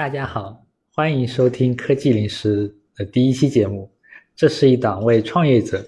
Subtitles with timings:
[0.00, 0.64] 大家好，
[0.94, 3.92] 欢迎收听科技零食的第一期节目。
[4.34, 5.86] 这是一档为创业者、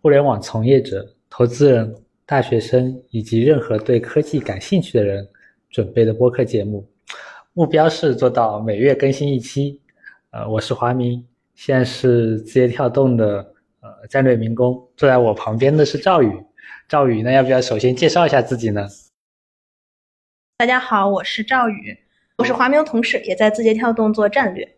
[0.00, 1.94] 互联网从业者、投资人、
[2.24, 5.28] 大学生以及任何对科技感兴趣的人
[5.68, 6.88] 准备的播客节目。
[7.52, 9.82] 目标是做到每月更新一期。
[10.30, 11.22] 呃，我是华明，
[11.54, 14.82] 现在是字节跳动的呃战略民工。
[14.96, 16.32] 坐在我旁边的是赵宇。
[16.88, 18.88] 赵宇，那要不要首先介绍一下自己呢？
[20.56, 21.98] 大家好，我是赵宇，
[22.38, 24.68] 我是华明同事，也在字节跳动做战略。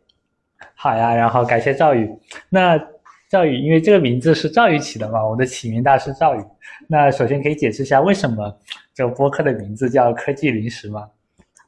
[0.77, 2.09] 好呀，然后感谢赵宇。
[2.49, 2.79] 那
[3.29, 6.45] 赵宇，因为这个名字是赵宇起的嘛，我的起名大师赵宇。
[6.87, 8.57] 那首先可以解释一下为什么
[8.95, 11.09] 这个播客的名字叫科技零食吗？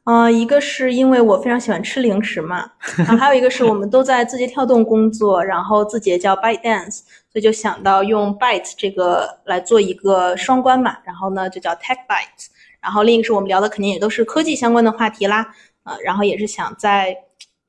[0.05, 7.01] 呃，一个是因为我非常喜欢吃零食嘛， 然后还有一个是我们都在字节跳动工作，然后字节叫 Byte Dance，
[7.33, 12.47] 所以就想到用 Byte 这个来做一个双关嘛，然后呢就叫 Tech Byte，
[12.81, 17.17] 然后另一个是我们聊的肯定也都是科技相关的话题啦，呃，然后也是想在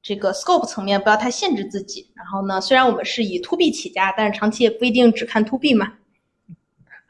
[0.02, 5.94] 这个 scope 层面不要太限制自己，然后呢虽然我们是以 to B 起家，但是长期也不一定只看 to B 嘛。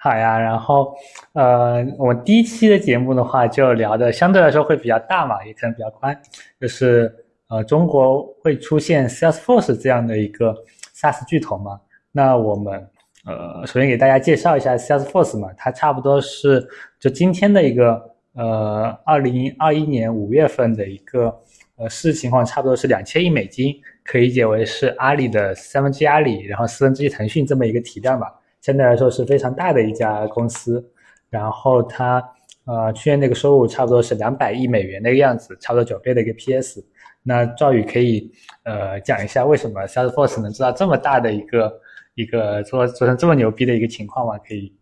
[0.04, 0.96] 好呀，然后，
[1.34, 6.20] 呃，我们第一期的节目的话，就聊的相对来说会比较大嘛，也可能比较宽，
[6.60, 7.14] 就是
[7.50, 10.56] 呃，中国会出现 Salesforce 这样的一个
[10.96, 11.80] SaaS 巨头嘛？
[12.12, 12.90] 那我们
[13.26, 16.68] 呃，首先给大家介绍一下 Salesforce 嘛，它差不多是
[17.00, 21.38] 就今天的一个呃，二零二一年五月份的一个
[21.76, 28.28] 呃市情况，差不多是两千亿美金，可以理解为是阿里的三分之一阿里，然后四分之一腾讯这么一个体量吧。
[28.62, 30.82] 相对来说是非常大的一家公司，
[31.30, 32.24] 然后它
[32.66, 36.82] 呃去年那个收入差不多是两百亿美元那个样子，差不多九倍的一个 PS。
[37.24, 38.32] 那赵宇可以
[38.64, 41.82] 呃讲一下为什么 Salesforce 能做到这么大的一个
[42.16, 44.38] 一个做做成这么牛逼的一个情况吗？
[44.48, 44.74] 可以。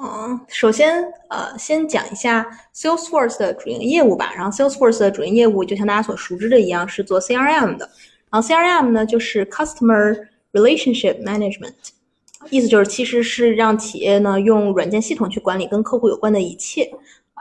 [0.00, 4.32] 嗯，首先呃先讲一下 Salesforce 的主营业务吧。
[4.34, 7.90] 然后 Salesforce 的主营业务就像大家所熟知的一样，是做 CRM 的。
[8.30, 11.74] 然后 CRM 呢就是 Customer Relationship Management。
[12.50, 16.88] 意思就是，其实是让企业呢用软件系统去管理跟客户有关的一切。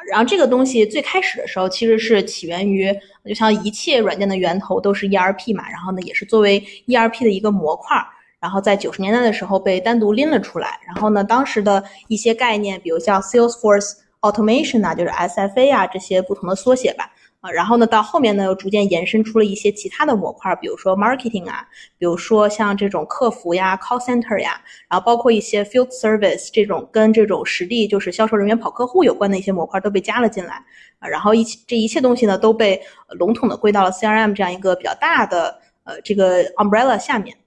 [0.09, 2.91] 然后这个东西最开始的时候其实是起源于，
[3.25, 7.97] 就像一切软件的源头都是 ERP 嘛，然后呢也是作为 ERP 的一个模块，
[8.39, 10.79] 然后在九十年代的时候被单独拎了出来。
[10.85, 17.11] 然后呢，当时的一些概念，比如像 Salesforce Automation 啊，就是 SFA 啊这些不同的缩写吧。
[17.39, 21.63] 啊，然后呢，到后面呢，又逐渐延伸出了一些其他的模块，比如说 marketing 啊，
[21.99, 24.59] 比如说像这种客服呀、call center 呀，
[24.89, 30.55] 然后包括一些 field service 这种跟这种实地就是销售人员跑客户有关的一些模块都被加了进来
[30.97, 37.37] 啊，然后一这一切东西呢，都被笼统的归到了 CRM 这样一个比较大的呃这个 umbrella 下面。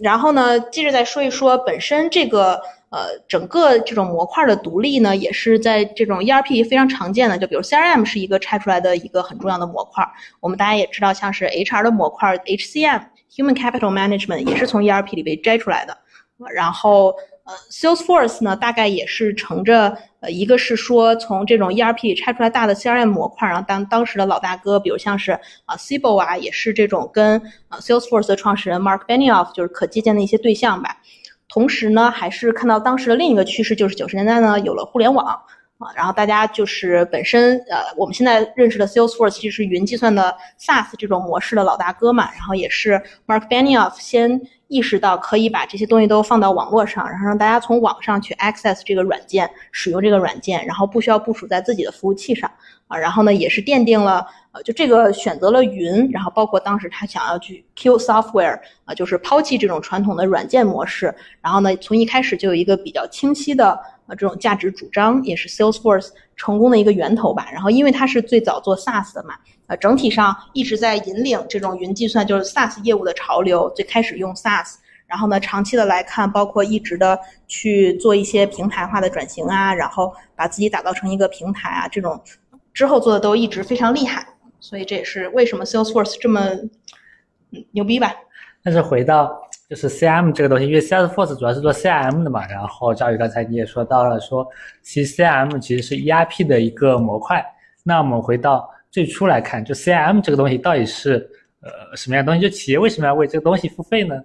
[0.00, 2.60] 然后呢，接着再说一说本身这个。
[2.88, 7.36] 呃，整个这种模块的独立呢，也是在这种 ERP 非常常见的。
[7.36, 10.06] 就比如 CRM 是一个拆出来的一个很重要的模块。
[10.40, 15.98] 我们大家也知道，像是 HR 的模块 HCM（Human Capital Management） 也是从 ERP 里被摘出来的。
[16.54, 17.12] 然后，
[17.46, 25.30] 呃，Salesforce 呢，大概也是乘着呃，一个是说从这种 ERP 拆出来大的 CRM 模块，然后当当时的老大哥，比如像是
[25.64, 30.96] 啊 Sibel 啊，也是这种跟啊 Salesforce 的创始人 Mark Benioff 就是可借鉴的一些对象吧。
[31.48, 35.24] 同时呢，还是看到当时的另一个趋势，就是九十年代呢有了互联网
[35.78, 52.50] 啊，然后大家就是本身呃，我们现在认识的 Salesforce 其实是云计算的 SaaS 这种模式的老大哥嘛，然后也是 Mark Benioff 先意识到可以把这些东西都放到网络上，然后让大家从网上去 access 这个软件，使用这个软件，然后不需要部署在自己的服务器上
[52.88, 54.62] 啊，然后呢也是奠定了呃。
[54.62, 61.14] 就这个选择了云，然后包括当时他想要去 kill software 啊，就是抛弃这种传统的软件模式。
[61.40, 67.48] 然后呢，从一开始就有一个比较清晰的呃这种价值主张，也是 Salesforce 成功的一个源头吧。
[67.52, 69.34] 然后因为它是最早做 SaaS 的嘛，
[69.66, 73.68] 呃，整体上一直在引领这种云计算就是 SaaS 业务的潮流。
[73.70, 74.74] 最开始用 SaaS，
[75.06, 82.20] 然后呢，长期的来看，包括一直的去做一些平台化的转型啊，然后把自己打造成一个平台啊，这种
[82.72, 84.26] 之后做的都一直非常厉害。
[84.60, 86.50] 所以这也是为什么 Salesforce 这么
[87.72, 88.12] 牛逼吧？
[88.62, 89.30] 但是回到
[89.68, 92.46] 就是 CM 这个东西，因为 Salesforce 主要是做 CM 的嘛。
[92.46, 94.46] 然后赵宇刚才你也说到了，说
[94.82, 97.44] 其实 CM 其实是 ERP 的一个模块。
[97.84, 102.40] 那我们回到最初来看，就 CRM 这个东西到底是呃什么样的东西？
[102.40, 104.22] 就企业为什么要为这个东西付费呢？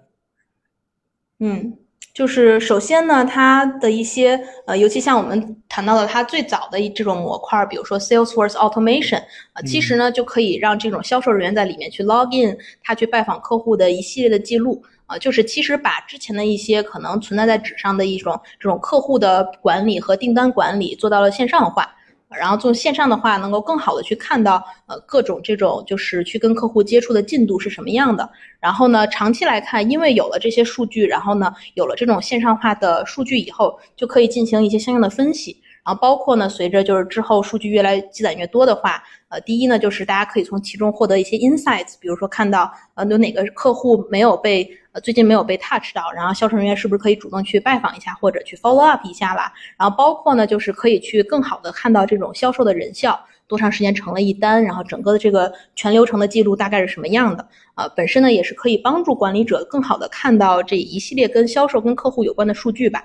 [1.39, 1.77] 嗯。
[2.13, 9.21] 就是首先呢，它的一些呃，尤其像我们谈到的它最早的这种模块，比如说 Salesforce Automation
[9.51, 21.93] 啊，其实呢就可以让这种销售人员在里面去 log in，他去拜访客户的一系列的记录啊，就是其实把之前的一些可能存在在纸上的一种这种客户的管理和订单管理做到了线上化。
[22.37, 28.29] 然后做线上的话，能够更好的去看到呃各种这种就是去跟客户接触的进度是什么样的。
[28.59, 35.57] 然后呢，长期来看，因为有了这些数据，然后呢有了这种线上化的数据以后，就可以进行一些相应的分析。
[35.83, 49.51] 然后包括呢，随着就是之后数据越来积攒越多的话，呃，第一呢就是大家可以从其中获得一些 insights，比如说看到呃有哪个客户没有被呃最近没有被 touch 到，然后销售人员是不是可以主动去拜访一下或者去 follow up 一下啦？
[49.77, 57.47] 然后包括呢就是可以去更好的看到这种销售的人效，多长时间成了一单，然后整个的这个全流程的记录大概是什么样的？
[57.73, 63.03] 呃，本身呢也是可以帮助管理者更好的看到这一系列跟销售跟客户有关的数据吧。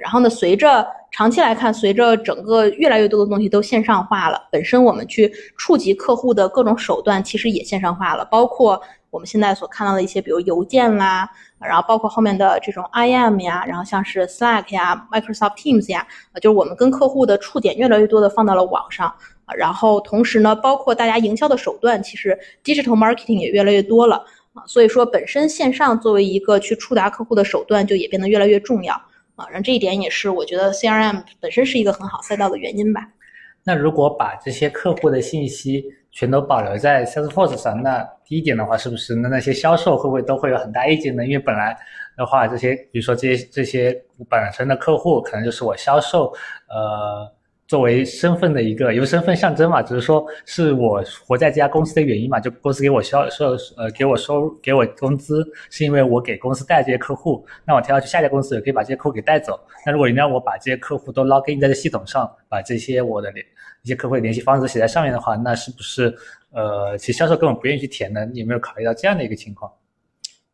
[0.00, 8.80] 然后呢，随着长期来看，随着整个越来越多的东西都线上化了，本身我们去触及客户的各种手段其实也线上化了，包括
[9.10, 11.28] 我们现在所看到的一些，比如邮件啦，
[11.60, 16.06] 然后包括后面的这种 IM 呀，然后像是 Slack 呀、Microsoft Teams 呀，
[16.36, 19.12] 就是我们跟客户的触点越来越多的放到了网上，
[19.54, 24.24] 然后同时呢，包括大家营销的手段，其实 digital marketing 也越来越多了。
[24.54, 29.00] 啊，所以说本身线上作为一个去触达客户的手段，就也变得越来越重要。
[29.36, 33.00] 啊，然后这一点也是我觉得 CRM 本身是一个很好赛道的原因吧。
[33.64, 41.24] 那如果把这些客户的信息全都保留在 Salesforce 上，那第一点的话，是不是那那些销售会不会都会有很大意见呢？
[41.24, 41.76] 因为本来
[42.16, 43.92] 的话，这些比如说这些这些
[44.28, 46.32] 本身的客户，可能就是我销售，
[46.68, 47.32] 呃。
[47.72, 59.58] 作为身份的一个由身份象征嘛，只是说是我活在这家公司的原因嘛，就公司给我销售呃给我收给我工资，是因为我给公司带这些客户，那我跳去下一家公司也可以把这些客户给带走。
[59.86, 63.42] 那如果你让我把这些客户都 log in 在这系统上，把这些我的联
[63.84, 66.14] 一些客户的联系方式写在上面的话，那是不是
[66.50, 68.26] 呃其实销售根本不愿意去填呢？
[68.26, 69.72] 你有没有考虑到这样的一个情况？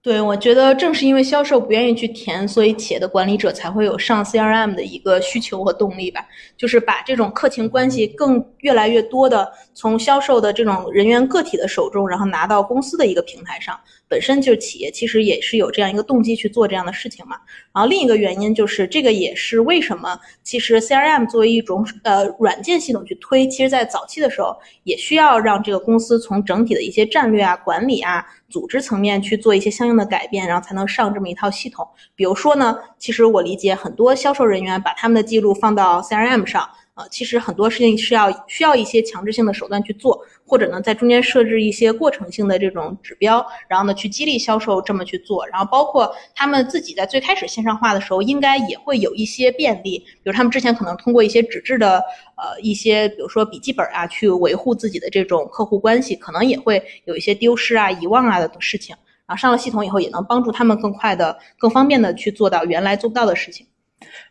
[0.08, 6.26] 对，我觉得正是因为销售不愿意去填，所以企业的管理者才会有上 CRM 的一个需求和动力吧。
[6.56, 13.78] 就是把这种客情关系更越来越多的从销售的这种人员个体的手中，然后拿到公司的一个平台上。
[14.08, 17.36] 本身就是企业其实也是有这样一个动机去做这样的事情嘛。
[17.74, 28.24] 然后另一个原因就是这个也是为什么其实 CRM 作为一种呃软件系统去推，其实在早期的时候也需要让这个公司从整体的一些战略啊、管理啊。
[28.48, 31.86] 组织层面去做一些相应的改变，然后才能上这么一套系统。
[32.14, 36.68] 比如说呢，其实我理解很多销售人员把他们的记录放到 CRM 上。
[36.98, 45.46] 呃，其实很多事情是要需要一些强制性的手段去做，或者呢，在中间设置一些过程性的这种指标，然后呢，去激励销售这么去做。
[45.46, 52.02] 然后包括他们自己在最开始线上化的时候，应该也会有一些便利，比如他们之前可能通过一些纸质的
[52.36, 58.96] 呃一些，比如说笔记本啊，去维护自己的这种客户关系，可能也会有一些丢失啊、遗忘啊的事情。
[59.24, 63.64] 然后上了系统以后，也能帮助他们更快的、更方便的去做到原来做不到的事情。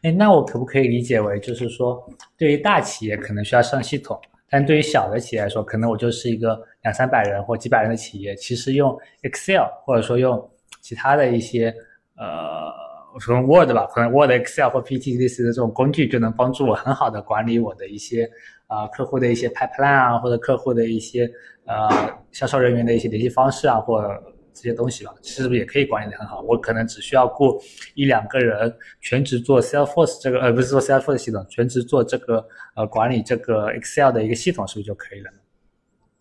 [0.02, 2.02] 哎，那我可不可以理解为，就是说，
[2.38, 4.20] 对于大企业可能需要上系统，
[4.50, 10.50] 但对于小的企业来说，可能我就是一个两三百人或几百人的企业，其实用 Excel 或者说用
[10.82, 11.74] 其他的一些，
[12.16, 12.72] 呃，
[13.14, 18.30] 我说 Word 吧，可能 Word、Excel 或 PPT 类似的这种工具，就能帮助我很好的管理我的一些
[18.68, 21.30] 啊客户的一些 pipeline 啊，或者客户的一些
[21.66, 21.90] 呃
[22.32, 24.02] 销售人员的一些联系方式啊，或。
[24.58, 26.42] 这些东西吧，是不是也可以管理的很好？
[26.42, 27.62] 我可能只需要雇
[27.94, 32.44] 一两个人，全职做 Salesforce 这个，呃，不是做 Salesforce 系统，全职做这个，
[32.76, 35.30] 呃，管理这个 Excel 的一个系统，是不是就可以了？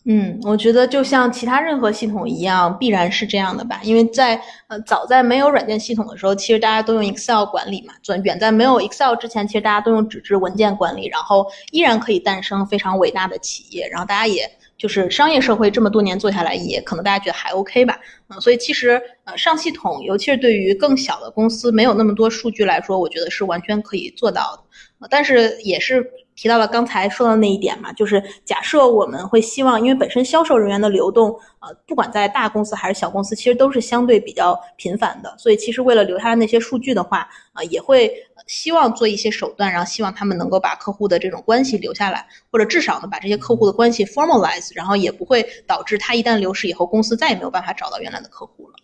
[0.08, 3.80] 嗯，我觉得就像其他任何系统一样，必然是这样的吧。
[3.82, 7.94] 因为在呃，早在没有软件系统的时候，其实大家都用 Excel 管理嘛。
[8.08, 13.88] 远远在没有 Excel 之前，其实大家都用纸质文件管理，然后依然可以诞生非常伟大的企业。
[13.88, 14.48] 然后大家也。
[14.78, 24.56] 就是商业社会这么多年做下来，也可能大家觉得还 OK 吧，嗯，所以其实呃上系统，尤其是对于更小的公司，没有那么多数据来说，我觉得是完全可以做到
[25.00, 25.08] 的。
[25.10, 38.12] 但是也是提到了刚才说的那一点嘛，就是假设我们会希望，因为本身销售人员的流动，呃，不管在大公司还是小公司，其实都是相对比较频繁的，所以其实为了留下来那些数据的话，啊，也会。
[38.46, 48.76] 希望做一些手段，然后希望他们能够把客户的这种关系留下来，或者至少呢把这些客户的关系 formalize，然后也不会导致他一旦流失以后，公司再也没有办法找到原来的客户了。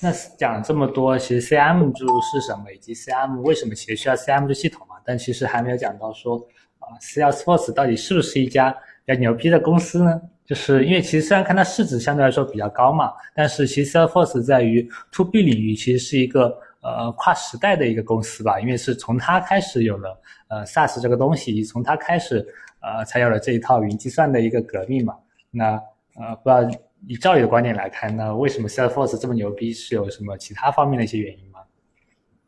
[0.00, 4.96] 那讲这么多，其实 CM 就是什么，以及 CM 为什么其实需要 CM 的系统嘛？
[5.04, 6.36] 但其实还没有讲到说
[6.78, 8.70] 啊，Salesforce 到底是不是一家
[9.04, 10.20] 比较牛逼的公司呢？
[10.44, 16.58] 就是因为其实虽然看它市值相对来说比较高嘛，但是其实 Salesforce 在于 To B 领域其实是一个。
[16.86, 22.46] 呃，跨时代的一个公司吧，因为是从它开始有了呃 SaaS 这个东西，从它开始
[22.82, 25.14] 呃才有了这一套云计算的一个革命嘛。
[25.50, 25.80] 那
[26.20, 26.60] 呃，不知道
[27.06, 29.72] 以赵宇的观点来看，那为什么 Salesforce 这么牛逼？
[29.72, 31.60] 是有什么其他方面的一些原因吗？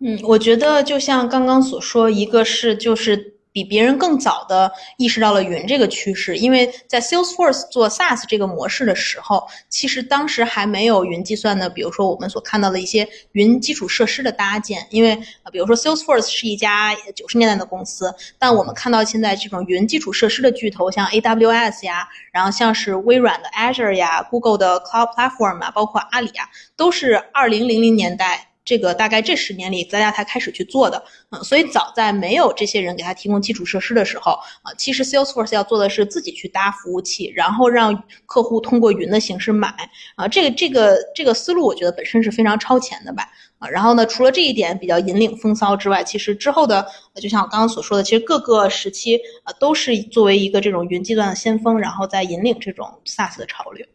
[0.01, 3.36] 嗯，我觉得就像刚刚所说，一个是就是。
[3.57, 14.87] 比别人更早的意识到了云这个趋势，因为在 Salesforce 做 SaaS 这个模式的时候，其实当时还没有云计算的，比如说我们所看到的一些云基础设施的搭建。
[14.91, 26.47] 因为呃，比如说 Salesforce 是一家九十年代的公司，但我们看到现在这种云基础设施的巨头，像 AWS 呀，然后像是微软的 Azure 呀，Google 的 Cloud Platform 啊，包括阿里啊，
[26.77, 28.49] 都是二零零零年代。
[28.67, 34.33] 这个大概这十年里，大家才开始去做的，嗯，所以早在没有这些人给他提供基础设施的时候，
[34.63, 39.73] 啊，其实 Salesforce 要做的是自己去搭服务器，然后让客户通过云的形式买，
[40.17, 43.29] 啊，这个这个这个思路，我觉得本身是非常超前的吧，
[43.61, 46.85] 啊，然后呢，除了这一点比较引领风骚之外，其实之后的，
[47.23, 53.87] 就像我刚刚所说的，其实各个时期啊，都是作为一个这种云计算的先锋，然后在引领这种 SaaS 的潮流。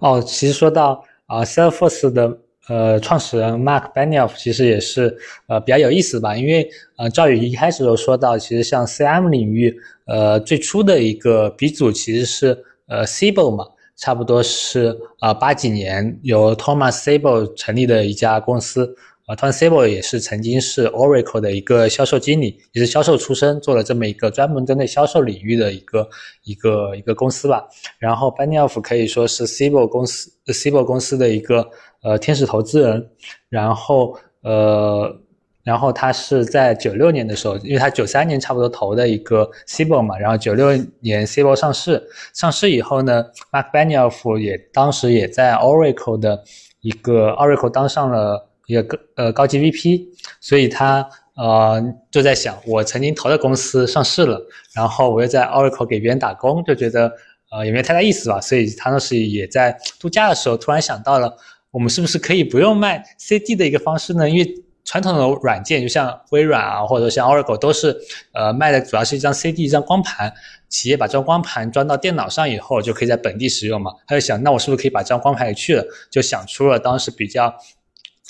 [0.00, 2.40] 哦，其实说到啊，Salesforce 的。
[2.68, 5.16] 呃，创始人 Mark Benioff 其实也是
[5.46, 13.66] 呃比较有意思吧，因为呃赵宇一开始有说到，其实像 CM 领域，呃最初的一个鼻祖其实是呃 Siebel 嘛，
[13.96, 18.96] 差不多是啊八几年由 Thomas Siebel 成立的一家公司。
[19.26, 26.06] 啊，Tom Siebel 也是曾经是 Oracle 的一个销售经理，也是销售出身，做了这么一个专门针对销售领域的一个
[26.42, 27.66] 一个一个公司吧。
[27.98, 31.66] 然后 Benioff 可以说是 Siebel 公司 Siebel 公司的一个
[32.04, 33.10] 呃天使投资人。
[33.48, 35.20] 然后呃，
[35.64, 40.68] 然后他是在九六年的时候，因为他九三年差不多投的一个 c i b o 嘛，然后九六
[41.00, 42.00] 年 c i b o 上市，
[42.32, 46.44] 上市以后呢，Mark Benioff 也当时也在 Oracle 的
[46.82, 48.50] 一个 Oracle 当上了。
[48.66, 50.06] 一个呃高级 VP，
[50.40, 51.06] 所以他
[51.36, 51.78] 呃
[52.10, 54.40] 就在想，我曾经投的公司上市了，
[54.74, 57.12] 然后我又在 Oracle 给别人打工，就觉得
[57.52, 58.40] 呃也没太大意思吧。
[58.40, 61.36] 所以他当时也在度假的时候，突然想到了，
[61.74, 64.30] 我们是不是可以不用卖 CD 的一个方式呢？
[64.30, 67.96] 因为传统的软件，就像微软啊，或者像 Oracle，都是
[68.32, 70.32] 呃卖的主要是一张 CD，一张光盘。
[70.68, 73.90] 企业把这张光盘装到电脑上以后，就可以在本地使用嘛。
[74.06, 75.84] 他就想，那我是不是可以把这张光盘给去了？
[76.10, 77.52] 就想出了当时比较。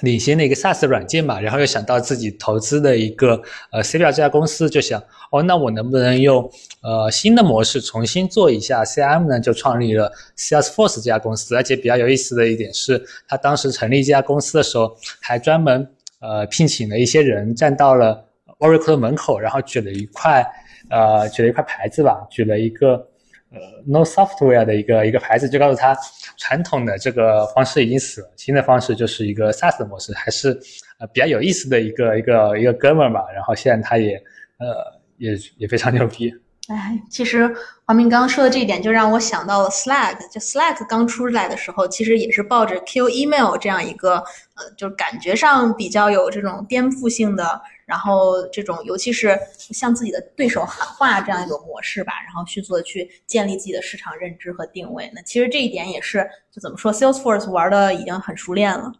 [0.00, 5.00] 领先的一个 SaaS 软件嘛，然后又想到自己投资的一个呃 c b l 这家公司，就想
[5.34, 6.48] 哦，那我能不能用
[6.80, 9.40] 呃新的模式重新做一下 CM 呢？
[9.40, 11.56] 就创立了 Salesforce 这家公司。
[11.56, 15.84] 而且比较有意思的一点是，他当时成立这家公司的时候，还专门
[16.20, 18.24] 呃聘请了一些人站到了
[18.60, 20.46] Oracle 的门口，然后举了一块
[20.88, 23.08] 呃举了一块牌子吧，举了一个。
[23.50, 25.96] 呃，no software 的一个一个牌子，就告诉他，
[26.36, 30.58] 传统的这个方式已经死了，新的方式就是一个 SaaS 模式，还是
[30.98, 33.24] 呃比较有意思的一个一个一个哥们儿吧。
[33.32, 34.16] 然后现在他也
[34.58, 36.32] 呃也也非常牛逼。
[36.68, 37.54] 哎，其实
[37.84, 40.16] 黄明刚刚说的这一点，就让我想到了 Slack。
[40.32, 44.14] 就 Slack 刚出来的时候，其实也是抱着 kill email 这样一个
[44.54, 47.60] 呃，就感觉上比较有这种颠覆性的。
[47.84, 55.10] 然后这种，尤其是向自己的对手喊话这样一种模式吧，然后去做去建立自己的市场认知和定位。
[55.14, 58.90] 那其实这一点也是，就怎么说，Salesforce 玩的已经很熟练了。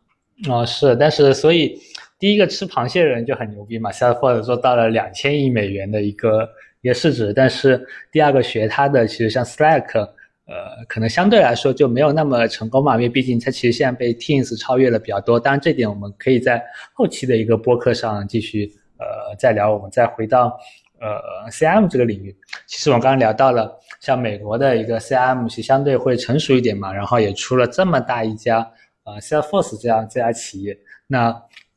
[0.50, 1.80] 哦，是，但是所以
[2.18, 6.49] 第一个吃螃蟹的人就很牛逼嘛，Salesforce 做到了两千亿美元的一个
[6.83, 10.09] 一个市值，但是第二个学它的，其实像 Slack。
[10.47, 15.40] 呃，可能相对来说就没有那么成功嘛，因为毕竟它其实现在被 Teams 超越了比较多。
[15.40, 19.73] 当然，这点我们可以在后期的一个播客上继续呃再聊。
[19.73, 20.61] 我们再回到
[21.00, 28.71] 呃 CM 这个领域，其实我们刚刚聊到了，像美国的一个 CM 其实相对会成熟一点嘛，然后也出了这么大一家
[29.04, 30.76] 呃 Salesforce 这样这家企业。
[31.06, 31.35] 那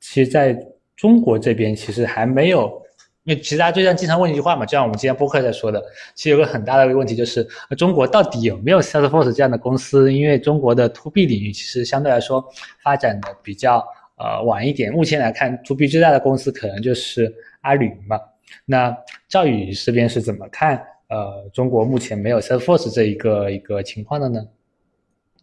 [0.09, 0.57] 其实在
[0.95, 2.81] 中国这边其实还没有。
[3.23, 5.83] 因为其实大家就像经常问一句话嘛，就像我们今天播客在说的，
[6.15, 7.45] 其实有个很大的一个问题就是，
[7.77, 10.13] 中国到底有没有 Salesforce 这样的公司？
[10.13, 12.41] 因为中国的 To B 领域其实相对来说
[12.81, 13.85] 发展的比较
[14.15, 14.93] 呃晚一点。
[14.93, 18.17] 目前来看，To B 最大的公司可能就是阿里云嘛。
[18.63, 18.95] 那
[19.27, 24.39] 赵宇这边是怎么看呃中国目前没有 Salesforce 这一个一个情况的呢？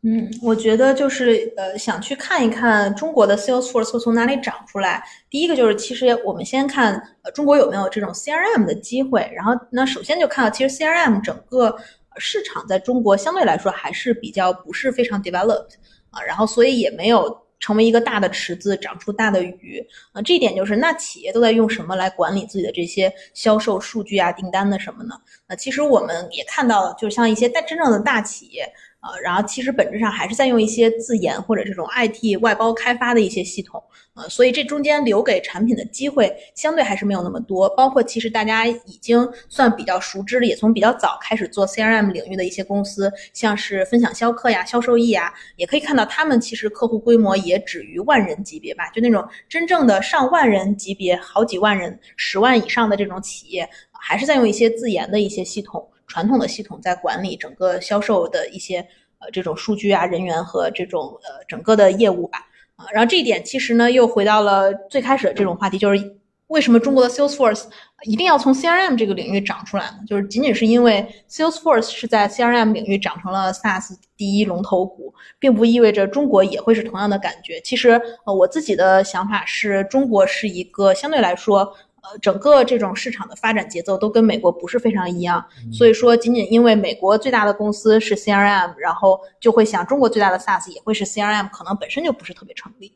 [0.07, 5.03] 嗯，我觉得就是呃，想去看一看中国的 Salesforce 会从哪里长出来。
[5.31, 6.93] 第一个就是，其实我们先看
[7.23, 9.27] 呃中国有没有这种 CRM 的机会。
[9.35, 11.75] 然后，那首先就看到，其实 CRM 整个
[12.19, 15.71] 市场在中国相对来说还是比较不是非常 developed
[16.11, 19.83] 啊，然后所以也没有成为一个大的池子，长出大的鱼
[20.13, 20.21] 啊。
[20.21, 25.15] 这一点就是，那企业都在用什么来管理自己的这些销售数据啊、订单的什么呢？
[25.49, 28.71] 那其实我们也看到了，就像一些大真正的大企业。
[29.05, 33.83] 呃，然后其实本质上还是在用一些自研或者这种 IT 外包开发的一些系统，
[34.15, 37.69] 呃，所以这中间留给产品的机会相对还是没有那么多。
[37.77, 55.87] 包括其实大家已经算比较熟知的，也从比较早开始做 CRM 领域的一些公司，像是分享销客呀、销售易啊，也可以看到他们其实客户规模也止于万人级别吧，就那种真正的上万人级别、好几万人、十万以上的这种企业，还是在用一些自研的一些系统。
[56.07, 58.79] 传统的系统在管理整个销售的一些
[59.19, 62.39] 呃这种数据啊、人员和这种呃整个的业务吧，
[62.77, 66.17] 啊，然后这一点其实呢又回到了最开始的这种话题，就是
[66.49, 67.65] 为什么中国的 Salesforce
[68.03, 69.97] 一定要从 CRM 这个领域长出来呢？
[70.07, 77.59] 就是仅仅是因为 Salesforce 是在 CRM 领域长成了 SaaS 第一龙头股，并不意味着中国也会是同样的感觉。
[77.63, 81.75] 其实呃我自己的想法是中国是一个相对来说。
[82.05, 85.43] 呃，整个这种市场的发展节奏都跟美国不是非常一样，
[85.73, 92.93] 所以说仅仅因为美国最大的公司是 CRM，然后就会想中国最大的 SaaS 也会是 CRM，可能本身就不是特别成立。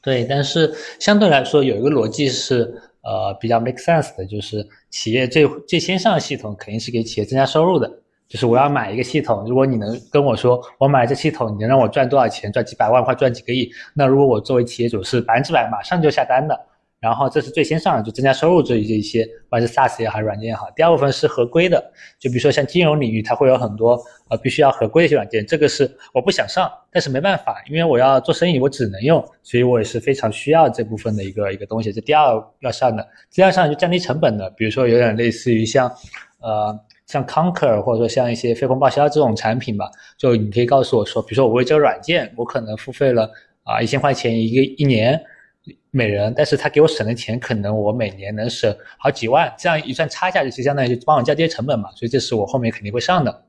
[0.00, 7.90] 对，但是相对来说有一个逻辑是呃比较 make sense 的，就是企业最最先上的系统肯定是给企业增加收入的，
[8.28, 16.56] 就是我要买一个系统，如果你能跟我说我买这系统你能让我赚多少钱，赚几百万或赚几个亿，那如果我作为企业主是百分之百马上就下单的。
[17.04, 20.70] 然后这是最先上的，就增加收入这一这一些，不管是 SaaS 也好，软件也好。
[20.74, 25.46] 第二部分是合规的，就比如说像金融领域，它会有很多呃必须要合规的一些软件。
[25.46, 31.92] 这个是我不想上，但是没办法，因为我要做生意，我只能用，所以我也是非常需要这部分的一个一个东西。
[31.92, 35.92] 这第二要上的，第二上就降低成本的，比如说有点类似于像
[36.40, 43.30] 呃像 Conquer 或者说像一些飞鸿报销这种产品吧，就你可以告诉我说，比如说我为这个软件，我可能付费了
[43.62, 45.22] 啊一千块钱一个一年。
[45.96, 53.44] 每人，但是他给我省的钱，可能我每年能省好几万，这样一算差价，就相当于就帮我降低成本嘛，所以这是我后面肯定会上的。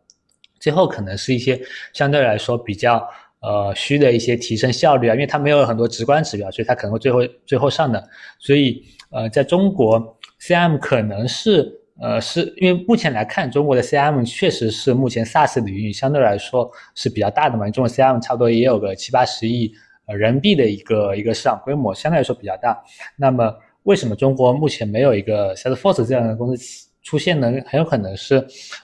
[0.59, 1.59] 最后可能是一些
[1.91, 3.03] 相对来说比较
[3.41, 8.07] 呃虚的一些提升效率啊，因为它没有很多直观指标，所以它可能会最后最后上的。
[8.37, 19.73] 所以呃，在中国 CM 可能是呃是因为目前来看，中国的 CM 确实是目前 SaaS 领域相对来说是比较大的嘛，中国 CM 差不多也有个七八十亿。
[20.05, 22.83] 呃，人民币的一个一个市场规模相对来说比较大。
[23.15, 27.53] 那么，为什么中国目前没有一个 Salesforce 这样的公司出现呢？
[27.65, 28.35] 很有可能是，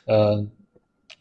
[0.06, 0.36] 呃，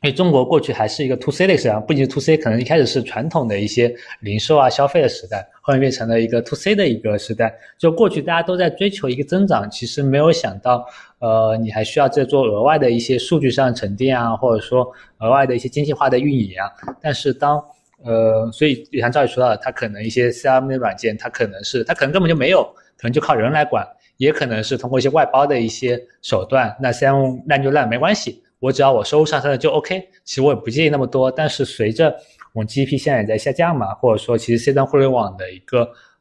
[0.03, 7.55] 因为中国过去还是一个 To C 的市场，不仅是 To C，可能一开始是传统的一些零售啊、消费的时代，后面变成了一个 To C 的一个时代。
[7.79, 10.87] 就过去大家都在追求一个增长，其实没有想到，
[11.19, 16.69] 呃，你还需要再做额外的一些数据上沉淀啊，或者说额外的一些精细化的运营啊。
[17.03, 17.63] 但是当
[18.05, 22.63] 呃，所以也像赵宇说到的，它可能一些 CRM 的软件，它可能是它可能根本就没有，
[22.97, 23.87] 可能就靠人来管，
[24.17, 26.75] 也可能是通过一些外包的一些手段。
[26.81, 30.09] 那 CRM 烂就烂没关系，我只要我收入上升了就 OK。
[30.25, 31.31] 其实我也不介意那么多。
[31.31, 32.15] 但是随着
[32.53, 35.81] 我们 GDP 现在也在下降嘛，或者说其实 C 端互联网的一个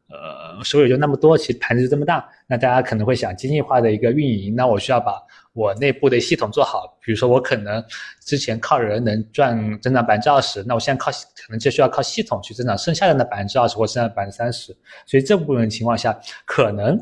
[0.09, 5.13] 呃收入就那么多，其实盘子就这么大，那大家可能会想精细化的一个运营，那我需要把。
[5.59, 7.83] 我内部的系统做好，比如说我可能
[8.21, 14.73] 之前靠人能赚增长百分之二十，那我现在靠可能就需要靠系统去增长剩下的那百分之二十或剩下百分之三十，
[15.05, 16.97] 所以这部分情况下，可能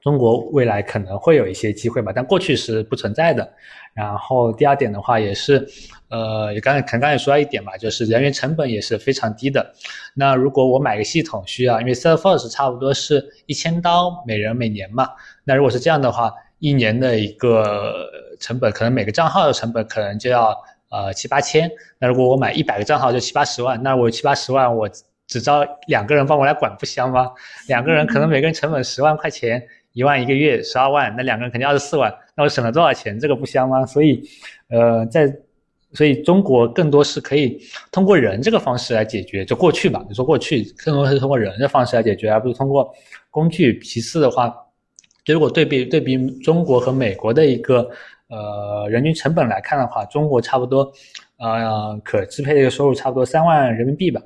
[0.00, 3.46] 中国未来可能会有一些机会吧，但过去是不存在的。
[3.92, 5.68] 然后第二点的话也是，
[6.08, 9.74] 呃，也刚才可能刚才也说到一点吧，就是人员成本也是非常低的。
[10.14, 15.10] 那如果我买个系统需要，因为 Salesforce 差不多是一千刀每人每年嘛，
[15.44, 16.32] 那如果是这样的话。
[16.64, 20.56] 一年的一个成本，可能每个账号的成本可能就要
[20.90, 21.70] 呃七八千。
[21.98, 24.88] 那如果我买一百个账号就七八十万，那我七八十万我
[25.26, 27.30] 只招两个人帮我来管不香吗？
[27.68, 33.20] 两个人可能每个人成本十万块钱，一万一个月十二万，那两个人肯定二十四万，那我省了多少钱？
[33.20, 33.84] 这个不香吗？
[33.84, 34.22] 所以，
[34.70, 35.30] 呃，在
[35.92, 37.60] 所以中国更多是可以
[37.92, 39.44] 通过人这个方式来解决。
[39.44, 42.90] 就过去吧，你说过去更多是通过人的方式来解决，而不是通过
[43.30, 43.78] 工具。
[43.80, 44.54] 其次的话。
[45.24, 47.90] 就如果对比对比中国和美国的一个
[48.28, 50.92] 呃人均成本来看的话，中国差不多
[51.38, 54.20] 呃可支配的一个收入差不多三万人民币吧，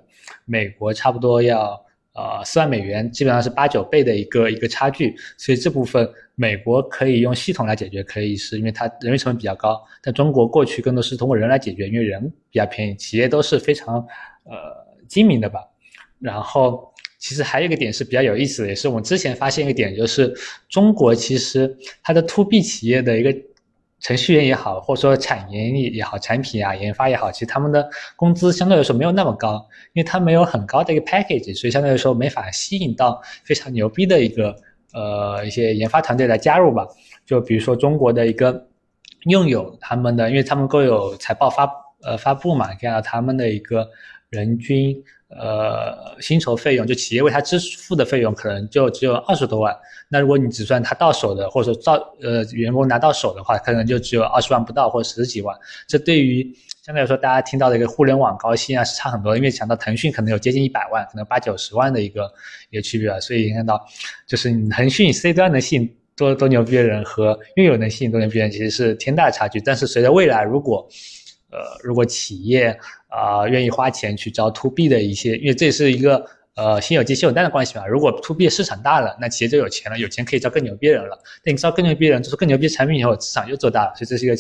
[0.45, 1.81] 美国差不多要
[2.15, 5.15] 呃四万美元，基本上是八九倍的一个一个差距。
[5.37, 14.05] 所以这部分美国可以用系统来解决，可以是因为它人员成本比较高，但中国过去更多是通过人来解决，因为人比较便宜，企业都是非常
[14.45, 14.53] 呃
[15.07, 15.61] 精明的吧，
[16.19, 16.88] 然后。
[17.19, 20.33] 其实还有一个点是比较有意思的，也是我们之前发现一个点，就是
[20.69, 23.35] 中国其实它的 to B 企业的一个
[24.01, 29.55] 程序员也好，或者说产研也好，产品啊研发也好，其实他们的工资相对来说没有那么高，
[29.95, 34.55] 因为他没有很高的一个 package，所以相对来说没法吸引到非常牛逼的一个
[34.93, 36.87] 呃一些研发团队来加入吧。
[37.27, 38.69] 就比如说中国的一个
[39.25, 41.69] 用友他们的，因为他们都有财报发
[42.03, 43.89] 呃发布嘛，看到他们的一个
[44.31, 44.97] 人均
[45.29, 49.77] 呃薪酬费用，就企业为他支付的费用可能就只有二十多万。
[50.09, 55.55] 那如果你只算他到手的，或者说到呃员工拿到手的话，可能就只有二十万不到或者十几万。
[55.87, 56.43] 这对于
[56.83, 62.33] 相对来说大家听到的一个互联网高薪啊是差很多，因为想到腾讯可能有接近一百万，可能八九十万的一个
[62.71, 63.21] 一个区别。
[63.21, 63.79] 所以看到
[64.27, 69.61] 就是你腾讯 C 端能吸引多多牛逼的人和拥有能吸引多牛逼的人其实是天大的差距。
[69.61, 70.89] 但是随着未来如果
[71.51, 76.25] 呃如果企业啊愿意花钱去招 To B 的一些，因为这是一个。
[76.59, 77.87] 呃，先有鸡先有蛋的关系嘛。
[77.87, 81.17] 如果 to B 市场大了，那企业就有钱了，有钱可以招更牛逼人了。
[81.45, 83.95] 那你招更牛逼人，就是更牛逼产品以后，市场又做大了。
[83.95, 84.35] 所以这是一个，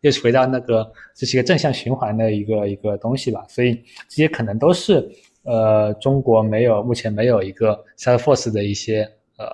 [0.00, 3.44] 又是回到那个，这是一个正向循环的一个一个东西吧。
[3.46, 3.74] 所以
[4.08, 5.06] 这些可能都是
[5.42, 9.02] 呃中国没有目前没有一个 Salesforce 的一些
[9.36, 9.46] 呃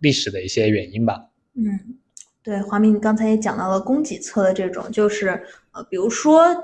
[0.00, 1.24] 历史的一些原因吧。
[1.54, 1.64] 嗯，
[2.42, 5.28] 对，华明你刚才也讲到了供给侧的这种，就是
[5.72, 6.54] 呃，比如说。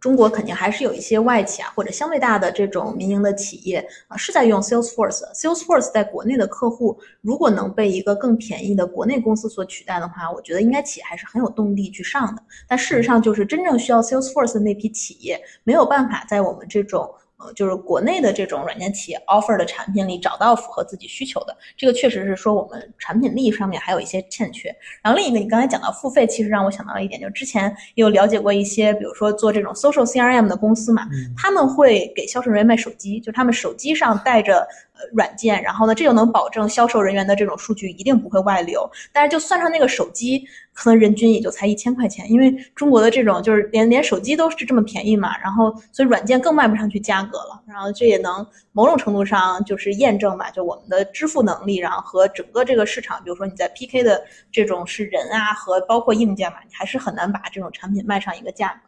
[0.00, 5.22] 中国肯定还是有一些外企啊，或者相对大的这种民营的企业啊，是在用 Salesforce。
[5.34, 12.42] Salesforce 在国内的客户，如果能被一个更便宜的国内公司所取代的话，我觉得应该企业还是很有动力去上的。
[12.66, 17.10] 但事实上，就是真正需要 Salesforce 的那批企业，没有办法在我们这种。
[17.38, 24.74] 呃，就是国内的这种软件企业 offer 的产品里找到符合自己需求的，这个确实是说我们产品力上面还有一些欠缺。
[25.02, 34.66] 然后另一个，你刚才讲到付费，其实让我想到了一点，就之前也有了解过一些，比如说做这种 social CRM 的公司嘛，他们会给销售人员卖手机，就他们手机上带着。
[35.12, 38.90] 软件，然后呢，这就能保证销售人员的这种数据一定不会外流。
[39.12, 47.62] 但是就算上那个手机，可能人均也就才一千块钱，因为中国的这种就是连连手机都是这么便宜嘛，然后所以软件更卖不上去价格了。
[47.66, 58.87] 然后这也能某种程度上就是验证吧，就我们的支付能力，然后和整个这个市场，比如说你在 PK 的这种是人啊和包括硬件嘛，你还是很难把这种产品卖上一个价格。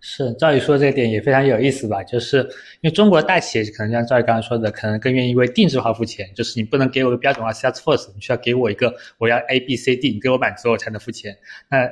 [0.00, 2.02] 是赵宇说这个点也非常有意思吧？
[2.04, 2.38] 就是
[2.80, 11.36] 因为中国大企业可能像赵宇刚刚说的，可能更愿意为定制化付钱，就是你不能给我个标准化 Salesforce，你需要给我一个我要 A B C D，你给我满足我才能付钱。
[11.68, 11.90] 那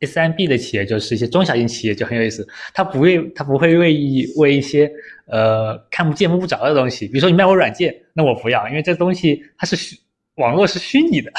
[0.00, 4.90] S M B 的企业就是一些中小型企业就很有意思，他不会他不会愿意为一些
[5.26, 9.96] 呃看不见摸不着的东西，比如说你卖我软件，那我不要，因为这东西它是虚
[10.34, 11.32] 网络是虚拟的，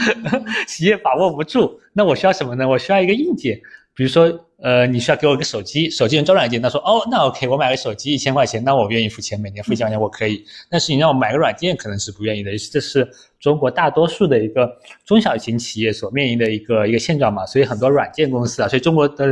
[0.66, 1.80] 企业把握不住。
[1.92, 2.68] 那我需要什么呢？
[2.68, 3.58] 我需要一个硬件。
[3.98, 4.32] 比如说，
[4.62, 6.62] 呃，你需要给我一个手机，手机能装软件。
[6.62, 10.44] 他说，哦，那 OK，我买个手机一千块钱，那我愿意付钱，每年付一千块钱我可以。
[10.70, 12.56] 但是你让我买个软件，可能是不愿意的。
[12.70, 14.70] 这是中国大多数的一个
[15.04, 17.44] 中小型企业所面临的一个一个现状嘛。
[17.44, 19.26] 所以很多软件公司啊，所以中国的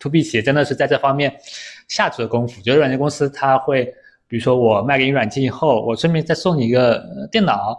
[0.00, 1.30] to B 企业真的是在这方面
[1.88, 2.62] 下足了功夫。
[2.62, 3.84] 觉得软件公司他会，
[4.26, 7.78] 比如说我卖给你软件以后，我顺便再送你一个电脑。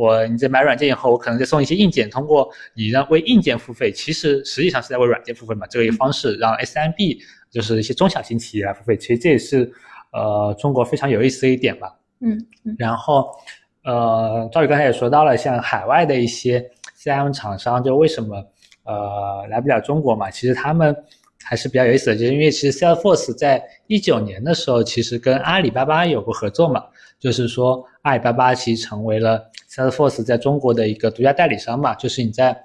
[0.00, 5.66] 我你在买软件以后，我可能再送一些硬件，通过你让为硬件付费，其实实际上是在为软件付费嘛。
[5.66, 7.18] 这个一个方式让 SMB
[7.50, 9.70] 就是一些中小型企业来付费，其实这也是
[10.12, 11.94] 呃中国非常有意思的一点吧。
[12.20, 13.28] 嗯，嗯然后
[13.84, 16.64] 呃赵宇刚才也说到了，像海外的一些
[16.98, 18.36] CM 厂商，就为什么
[18.84, 20.30] 呃来不了中国嘛？
[20.30, 20.96] 其实他们
[21.44, 26.84] 还是比较有意思的，就是因为其实 Salesforce 在一九年的时候，其实跟阿里巴巴有过合作嘛，
[27.20, 29.48] 就是说阿里巴巴其实成为了。
[29.70, 32.60] Salesforce 在中国的一个独家代理商嘛，就是你在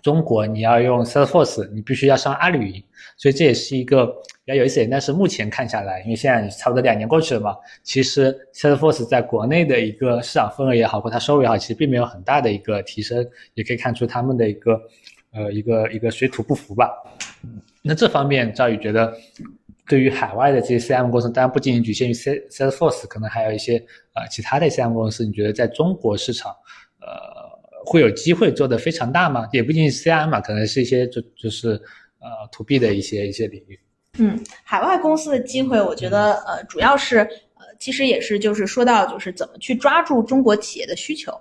[0.00, 2.82] 中国你要用 Salesforce，你必须要上阿里云，
[3.18, 4.88] 所以这也是一个比较有意思点。
[4.88, 14.80] 但是目前看下来，因为现在差不多两年过去了嘛，其实 Salesforce 在国内的一个市场份额也好，或它收入也好，其实并没有很大的一个提升，也可以看出他们的一个
[15.34, 16.88] 呃一个一个水土不服吧。
[17.82, 19.14] 那这方面赵宇觉得。
[19.86, 23.76] 对于海外的这些 CM 公司，当然不仅仅局限于 Salesforce，可能还有一些
[24.14, 25.24] 呃其他的 CM 公司。
[25.24, 26.50] 你觉得在中国市场，
[27.00, 27.06] 呃，
[27.84, 29.48] 会有机会做得非常大吗？
[29.52, 31.80] 也不仅是 CM 嘛，可能是一些就就是
[32.18, 33.78] 呃 To B 的一些一些领域。
[34.18, 41.32] 嗯，海外公司的机会，我觉得呃主要是呃其实也是就是说到就是怎么去抓住中国企业的需求。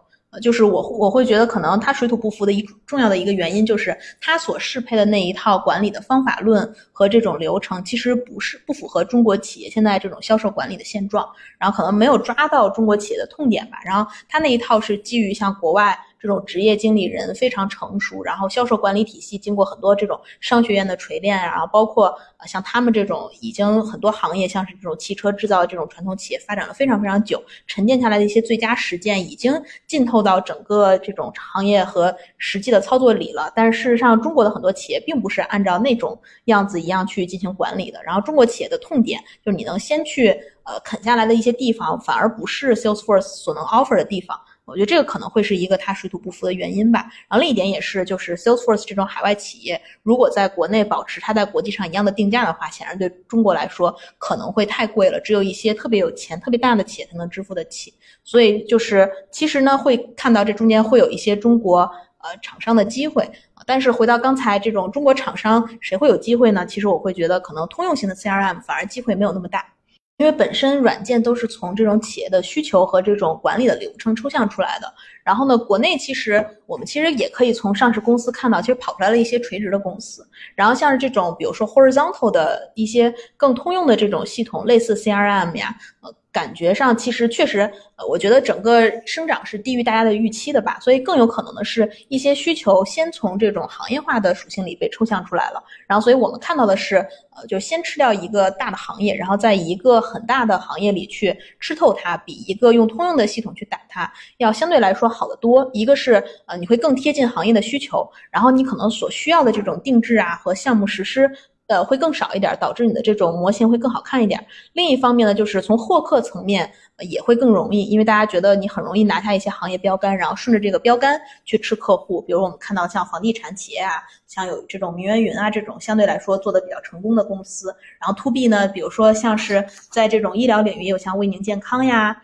[0.41, 13.77] 就是我我会觉得，可能它水土不服的一重要的一个原因，就是它所适配的那一套管理的方法论和这种流程，其实不是不符合中国企业现在这种销售管理的现状，然后可能没有抓到中国企业的痛点吧。
[13.85, 15.97] 然后它那一套是基于像国外。
[16.25, 22.07] 这种职业经理人非常成熟，然后销售管理体系经过很多这种商学院的锤炼，然后包括
[22.37, 29.53] 呃像他们这种已经很多行业，像是这种汽车制造这种传统企业发展了非常非常久，沉淀下来的一些最佳实践已经
[29.85, 33.53] 浸透到整个这种行业和实际的操作里了。
[33.55, 38.01] 但是事实上，中国的很多企业并不是按照那种样子一样去进行管理的。
[38.03, 40.29] 然后中国企业的痛点就是你能先去
[40.63, 44.35] 呃啃下来的一些地方，反而不是 Salesforce 所能 offer 的地方。
[44.65, 47.07] 我觉得这个可能会是一个它水土不服的原因吧。
[47.29, 57.93] 然后另一点也是，就是 Salesforce 这种海外企业，如果在国内保持它在国际上一样的定价的话，显然对中国来说可能会太贵了，只有一些特别有钱、特别大的企业才能支付得起。
[58.23, 61.81] 所以就是其实呢，会看到这中间会有一些中国
[62.17, 63.29] 呃厂商的机会。
[63.67, 66.65] 但是回到刚才这种中国厂商谁会有机会呢？
[66.65, 69.74] 其实我会觉得可能通用型的 CRM 反而机会没有那么大。
[70.17, 74.93] 因为本身软件都是从这种企业的需求和这种管理的流程抽象出来的。
[75.25, 80.25] 然后呢，国内其实我们其实也可以从上市公司看到，其实跑出来了一些垂直的公司。
[80.55, 86.13] 然后像是这种，比如说 horizontal 的一些更通用的这种系统，类似 CRM 呀，呃。
[86.35, 87.61] 感觉上其实确实，
[87.95, 105.69] 呃，我觉得整个生长是低于大家的预期的吧，所以更有可能的是一些需求先从这种行业化的属性里被抽象出来了，然后所以我们看到的是，呃，就先吃掉一个大的行业，然后在一个很大的行业里去吃透它，比一个用通用的系统去打它要相对来说好得多。
[105.73, 111.31] 一个是，呃，你会更贴近行业的需求，然后你可能所需要的这种定制啊和项目实施。
[111.67, 114.39] 呃，会更少一点，导致你的这种模型会更好看一点。
[114.73, 116.71] 另一方面呢，就是从获客层面
[117.09, 122.21] 也会更容易，因为大家觉得你很容易拿下一些行业标杆，然后顺着这个标杆去吃客户。
[122.21, 123.93] 比如我们看到像房地产企业啊，
[124.27, 127.75] 像有这种名媛云啊这种相对来说做的比较成功的公司。
[127.99, 132.15] 然后 to B 呢，比如说像是在这种医疗领域，有像卫宁健康呀。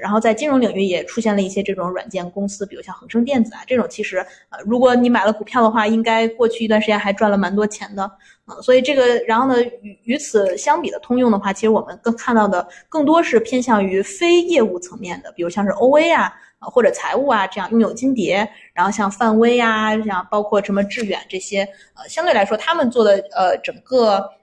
[0.00, 4.18] 然后在金融领域也出现了一些这种软件公司，比如像恒生电子啊这种，其实
[4.50, 8.10] 呃，如果你买了股票的话，应该过去一段时间还赚了蛮多钱的，
[8.46, 21.62] 嗯，所以这个，然后呢，与与此相比的通用的话，其实我们更看到的更多是偏向于非业务层面的，比如像是 OA 啊，或者财务啊这样拥有金蝶，然后像范威啊，像包括什么致远这些，
[21.94, 24.37] 呃，相对来说他们做的呃整个。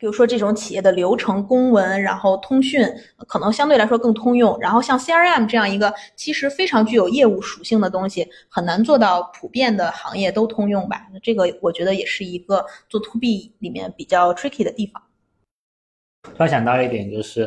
[0.00, 2.82] 比如说这种企业的流程、公文，然后通讯，
[3.28, 4.58] 可能相对来说更通用。
[4.58, 11.06] 然后像 CRM 这样一个其实非常具有业务属性的东西，很难做到普遍的行业都通用吧？
[11.12, 15.02] 那这个我觉得也是一个做 To B 里面比较 tricky 的地方。
[16.22, 17.42] 突然想到一点就是，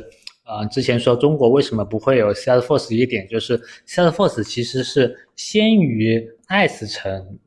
[0.46, 2.94] 呃，之前说中国为什么不会有 Salesforce？
[2.94, 7.40] 一点就是 Salesforce 其实是先于 S 城。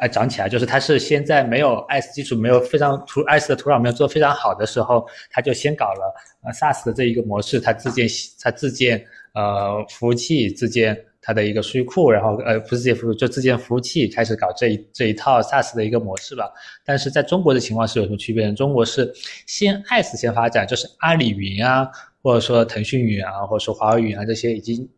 [0.00, 8.08] 哎，长起来就是它是先在没有 S 基础、没有非常土 S 的土壤没有做非常好的时候，它就先搞了呃 SaaS 的这一个模式，它自建
[8.40, 9.04] 它自建
[9.34, 16.52] 呃服务器，自建它的一个数据库，然后呃不是自建服务就自建服务器开始搞这一这一套 SaaS 的一个模式吧。
[16.84, 18.54] 但是在中国的情况是有什么区别呢？
[18.54, 19.12] 中国是
[19.46, 21.88] 先 S 先发展，就是阿里云啊，
[22.22, 24.88] 或者说腾讯云啊，或者说华为云啊这些已经。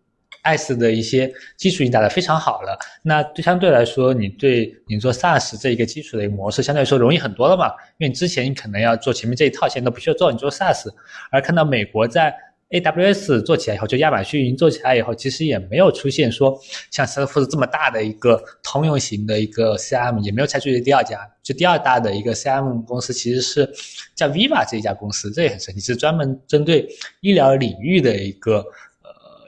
[0.46, 7.66] S 的一些基础已经打得非常好了，那对相对来说，你对你做 SaaS 这一个基础的一个模式，相对来说容易很多了嘛？
[7.98, 10.86] 因为你之前你可能要做前面这一套，现在都不需要做，你做 SaaS。
[11.32, 12.32] 而看到美国在
[12.70, 16.56] AWS 做起来以后，就亚马逊云做起来以后，其实也没有出现说
[16.90, 23.68] 像 Salesforce 这么大的一个通用型的一个 CRM，也没有采取第二家，就第二大的一个 CRM 公司其实是
[24.14, 26.88] 叫 Viva 这一家公司，这也很神奇，是专门针对
[27.20, 28.64] 医疗领域的一个。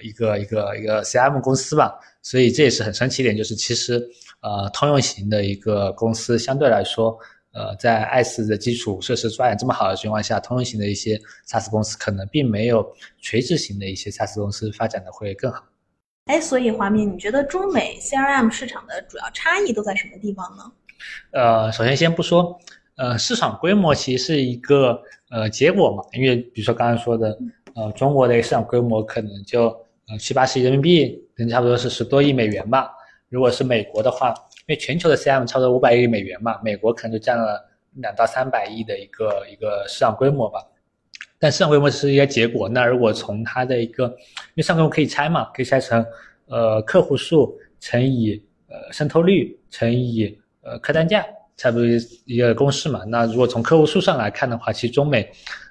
[0.02, 3.94] 一个一个一个 CM 公司吧，所以这也是很神奇一点，就是其实
[4.40, 7.18] 呃通用型的一个公司相对来说，
[7.52, 12.86] 呃在 S 的基础设施发展这么好的情况下，通用型的一些 SaaS 公司可能并没有
[13.20, 15.64] 垂直型的一些 SaaS 公司发展的会更好。
[16.26, 20.64] 哎，所以华明，你觉得中美 CRM 市场的主要差异都在什么地方呢？
[21.30, 22.58] 呃，首先先不说，
[22.96, 27.38] 呃市场规模其实是一个呃结果嘛，因为比如说刚才说的，
[27.74, 29.74] 呃中国的市场规模可能就
[30.10, 32.90] 呃，七八十亿人民币，可能差不多是十多亿美元吧。
[33.28, 37.62] 如果是美国的话，因为全球的 CM 差不多五百亿美元嘛，美国可能就占了
[37.96, 40.64] 两到三百亿的一个一个市场规模吧。
[41.38, 46.04] 但市场规模是一个结果，那如果从它的一个，因为市场规模可以拆嘛，可以拆成
[46.46, 51.22] 呃客户数乘以呃渗透率乘以呃客单价，
[51.58, 51.86] 差不多
[52.24, 53.04] 一个公式嘛。
[53.06, 55.30] 那如果从客户数上来看的话，其实中美。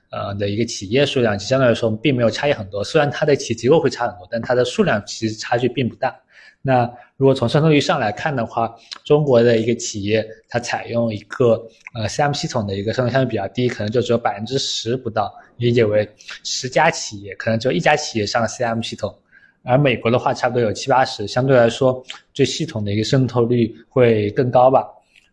[0.10, 2.84] 呃的一个企业数量，相对来说并没有差异很多。
[2.84, 6.16] 虽然它的企业结构会差很多，但它的数量其实差距并不大。
[6.62, 11.66] 那如果从渗透率上来看的话，中国的一个企业它采用一个
[11.96, 16.10] 呃 CM 系统的一个渗透相对比较低，可能就只有百分之十不到，理解为
[16.44, 19.16] 十家企业可能只有一家企业上了 CM 系统。
[19.64, 24.86] 而美国的话，差不多有七八十，相对来说对系统的一个渗透率会更高吧。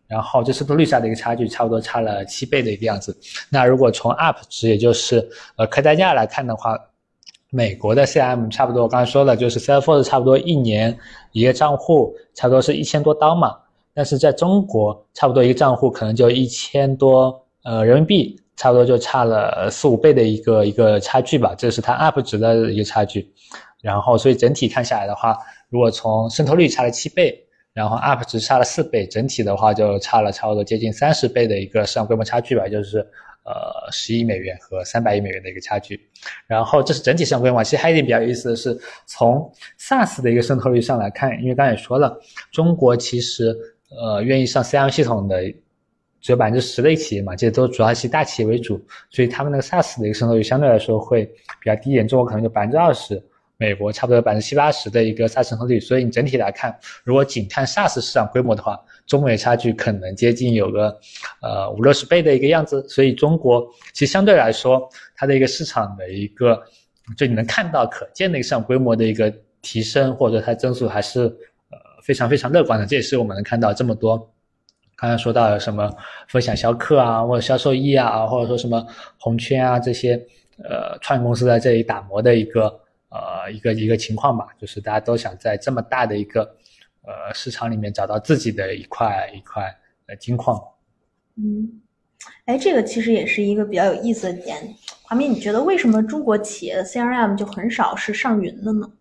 [0.07, 3.17] 然后这渗透率下的一个差距，差不多差了七倍的一个样子。
[3.49, 6.77] 那如果从 UP 值，也就是呃客单价来看的话，
[7.49, 10.97] 美国的 CM 差不多，我刚才说了，就是 Salesforce 差不多一年
[11.31, 13.55] 一个账户，差不多是一千多刀嘛。
[13.93, 21.55] 但是在中国，差不多一个账户可能就一千多呃人民币，差不多就差了四五倍的一个一个差距吧。
[21.57, 23.33] 这是它 UP 值的一个差距。
[23.81, 25.37] 然后所以整体看下来的话，
[25.69, 27.44] 如果从渗透率差了七倍，
[27.75, 32.99] 然后 UP 值差了四倍，整体的话就差了差不多接近三十倍的一个市场规模差距吧，就是
[33.43, 35.99] 呃十亿美元和三百亿美元的一个差距。
[36.47, 37.61] 然后这是整体市场规模。
[37.63, 42.17] 其实还有一点比较有意思的是，从 SaaS 的一个渗透率上来看，因为刚才也说了，
[42.51, 43.53] 中国其实
[43.89, 45.53] 呃愿意上 CRM 系统的。
[46.21, 52.07] 只有百分之十的企业嘛，这些都主要是大企业为主，所以他们那个 SaaS 的一个渗透率相对来说会比较低一点。
[52.07, 53.21] 中国可能就百分之二十，
[53.57, 55.79] 美国差不多百分之七八十的一个 SaaS 渗透率。
[55.79, 60.99] 所以你整体来看，如果仅看 SaaS 市场规模的话，中美差距可能接近有个
[61.41, 62.87] 呃五六十倍的一个样子。
[62.89, 66.61] 所以中国其实相对来说，它的一个市场的一个
[67.17, 72.85] 就你能看到可见的一个市场规模的一个提升，或者它增速还是呃非常非常乐观的。
[72.85, 74.31] 这也是我们能看到这么多。
[74.97, 75.93] 刚才说到什么
[76.29, 78.85] 分享销客啊，或者销售易啊，或者说什么
[79.19, 80.15] 红圈啊这些，
[80.63, 82.79] 呃，创业公司在这里打磨的一个
[83.15, 86.43] 呃一个一个情况吧，就是大家都想在这么大的一个
[87.03, 89.63] 呃市场里面找到自己的一块一块
[90.07, 90.61] 呃金矿。
[91.37, 91.81] 嗯，
[92.45, 94.57] 哎，这个其实也是一个比较有意思的点。
[95.03, 98.91] 华明，你觉得为什么中国企业的 CRM 就很少是上云的呢？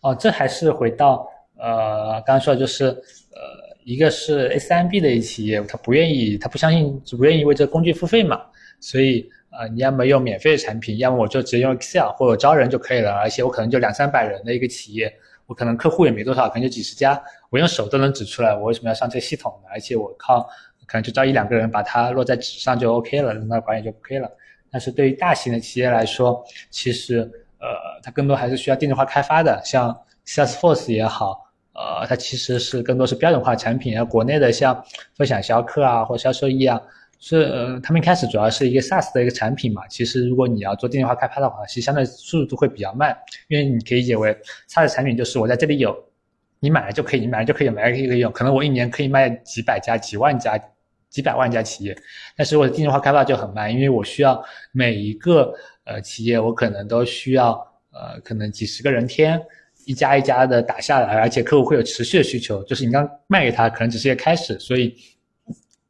[0.00, 3.64] 哦，这还是回到呃刚刚说的就是呃。
[3.84, 8.40] 一个是 SMB 的企业，他不愿意，他不相信，不愿意为这个工具付费嘛，
[8.80, 15.12] 所以呃，你要么用免费的产品，要么我就直接用 Excel 或者招人就可以了，而且我可能就两三百人的一个企业，
[15.46, 19.68] 我可能客户也没多少，可能就几十家，我用手都能指出来，我为什么要上这系统呢？
[19.72, 20.40] 而且我靠，
[20.86, 24.30] 可能就招一两个人把它落在纸上就 OK 了，那管理就 OK 了。
[24.70, 27.20] 但是对于大型的企业来说，其实
[27.60, 27.68] 呃，
[28.02, 31.42] 它更多还是需要定制化开发的，像 Salesforce 也好。
[31.74, 34.84] 呃，它其实是更多是标准化产品，而国内的像
[35.16, 36.80] 分享销客啊，或销售易啊，
[37.26, 39.88] 是呃，他们一开始主要是一个 SaaS 的一个产品嘛。
[39.88, 43.16] 其实如果你要做定制化开发的话，其实相对速度会比较慢，
[43.48, 44.36] 因为你可以理解为
[44.68, 45.96] SaaS 产品就是我在这里有，
[46.60, 50.62] 你买了就可以，你买了就可以，买了可以可以用，可能我一年可以卖几百家、几万家、
[51.08, 51.96] 几百万家企业。
[52.36, 55.50] 但是我的定制化开发就很慢，因为我需要每一个
[55.84, 57.52] 呃企业，我可能都需要
[57.90, 59.40] 呃可能几十个人天。
[59.86, 64.94] 一家一家的打下来，而且客户会有持续的需求，就是你刚卖给他，可能只是一个开始，所以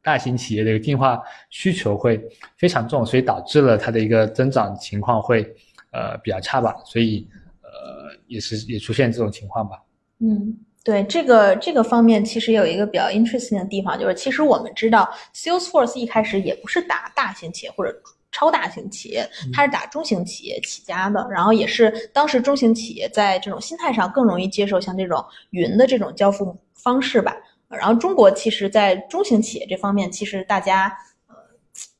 [0.04, 2.22] 大型企业的一个进化需求会
[2.56, 5.42] 非常重，所以导致了它的一个增长情况会
[5.90, 7.26] 呃比较差吧，所以
[7.62, 9.82] 呃也是也出现这种情况吧。
[10.20, 17.92] 嗯，对，这个这个方面其实有一个比较 interesting 的地方，就是其实我们知道 Salesforce 一开始也不是打大型企业或者。
[18.36, 27.32] 超大型企业，它是打中型企业起家的，然后也是当时中型企业在这种心态上更容易接受像这种云的这种交付方式吧。
[27.76, 30.96] 然后中国其实，在中型企业这方面，其实大家
[31.28, 31.34] 呃。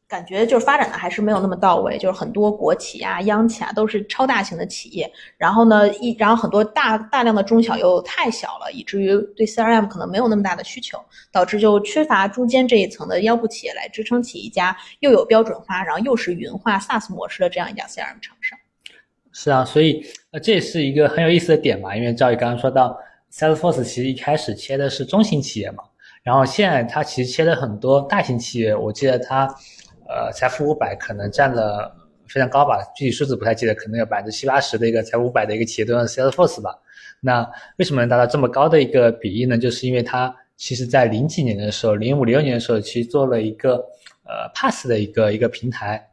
[0.07, 10.99] 感觉就是发展的还是没有那么到位，就是很多国企啊、央企啊都是超大型的企业，然后呢一然后很多大大量的中小又太小了，以至于对 CRM 可能没有那么大的需求，
[11.33, 18.57] 导致就缺乏中间这一层的腰部企业来支撑起一家又有标准化，然后又是云化 SaaS 模式的这样一家 CRM 厂商。
[19.33, 22.97] 是啊，所以呃这也是一个很有意思的点嘛，因为赵宇刚刚说到
[23.35, 25.83] Salesforce 其实一开始切的是中型企业嘛，
[26.23, 29.53] 然后现在它其实切了很多大型企业，我记得它。
[30.07, 31.91] 呃，财富五百可能占了
[32.29, 36.79] 非常高吧，具体数字不太记得，可能有百分之七八十的一个财富五百的一个企业都用 Salesforce 吧。
[37.21, 39.57] 那为什么能达到这么高的一个比例呢？
[39.57, 43.77] 就是因为它其实在零几年的时候，零五零六年的时候，其实做了一个
[44.27, 46.07] 呃 Pass 的一个一个平台。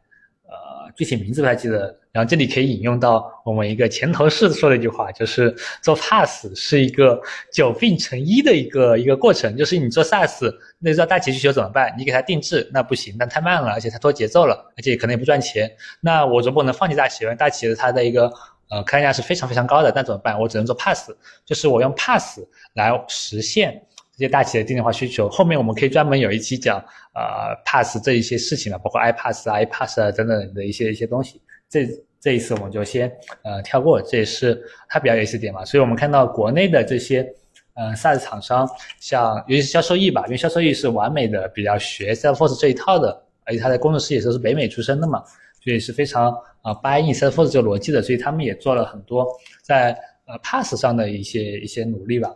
[0.96, 7.20] 具体名字不太记得，然后这里可以引用到我们一个前同事说的一句话，就是做 Pass 是一个
[7.52, 9.56] 久病成医的一个一个过程。
[9.56, 11.94] 就是你做 SaaS，那知道大企业需求怎么办？
[11.96, 15.70] 你给他定制，那不行，那太慢了，而且它拖节奏了，而且可能也不赚钱。
[16.00, 18.32] 那我就不能放弃大企业，大企业它的一个
[18.68, 20.38] 呃客单价是非常非常高的，那怎么办？
[20.38, 21.10] 我只能做 Pass，
[21.44, 22.40] 就是我用 Pass
[22.74, 23.82] 来实现。
[24.12, 26.78] 这些大企业的定制化需求，后面我们可以专门有一期讲，
[27.14, 31.40] 呃，Pass 这一些事情了，包括 iPass 啊、iPass 啊等等的一些一些东西。
[31.68, 31.88] 这
[32.20, 33.10] 这一次我们就先
[33.42, 35.64] 呃跳过，这也是它比较有意思点嘛。
[35.64, 37.26] 所以我们看到国内的这些
[37.74, 38.68] 呃 SaaS 厂商，
[39.00, 45.24] 像尤其是销售易吧，因为销售易是完美的比较学 Salesforce 这一套的，而且它的工程师也都是北美出身的嘛，
[45.64, 46.30] 所以是非常
[46.60, 49.26] 啊 buy in Salesforce 这个逻辑的，所以他们也做了很多
[49.62, 49.92] 在
[50.26, 52.30] 呃 Pass 上的一些一些努力吧。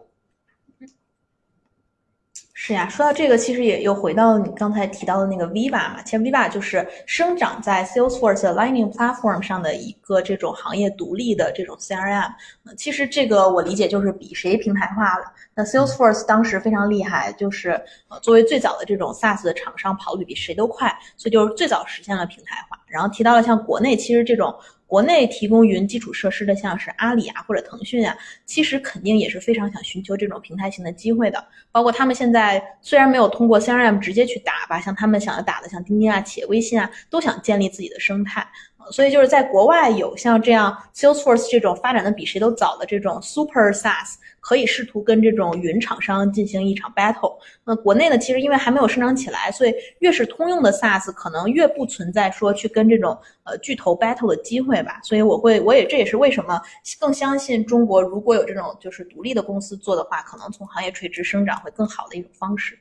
[2.58, 6.00] 是呀，说到这个，其实也又回到你刚才提到的那个 Viva 嘛。
[6.02, 12.32] 其实 Viva 就是生长在 Salesforce Lightning Platform 上的一个这种行业独立的这种 CRM。
[12.74, 15.26] 其实这个我理解就是比谁平台化了。
[15.54, 17.78] 那 Salesforce 当时非常厉害，就是
[18.08, 20.88] 呃作为最早的这种 SaaS 的厂商，跑得比谁都快，
[21.18, 22.80] 所以就是最早实现了平台化。
[22.86, 24.54] 然后提到了像国内，其实这种
[24.86, 31.44] 国内提供云基础设施的，像是阿里啊或者腾讯啊，其实肯定也是非常想寻求这种平台型的机会的。
[31.72, 38.46] 包括他们现在虽然没有通过 CRM 直接去打吧，像他们想要打的，像钉钉啊、企业微信啊，都想建立自己的生态。
[38.90, 47.36] 所以就是在国外有像这样 Salesforce 这种发展的比谁都早的这种 Super SaaS，可以试图跟这种云厂商进行一场 battle。
[47.64, 55.00] 那国内呢，其实因为还没有生长起来，所以越是通用的 SaaS，可能越不存在说去跟这种呃巨头 battle 的机会吧。
[55.02, 56.60] 所以我会，我也这也是为什么
[57.00, 62.78] 更相信中国如果有这种就是独立的公司做的话，可能从行业垂直生长会更好的一种方式。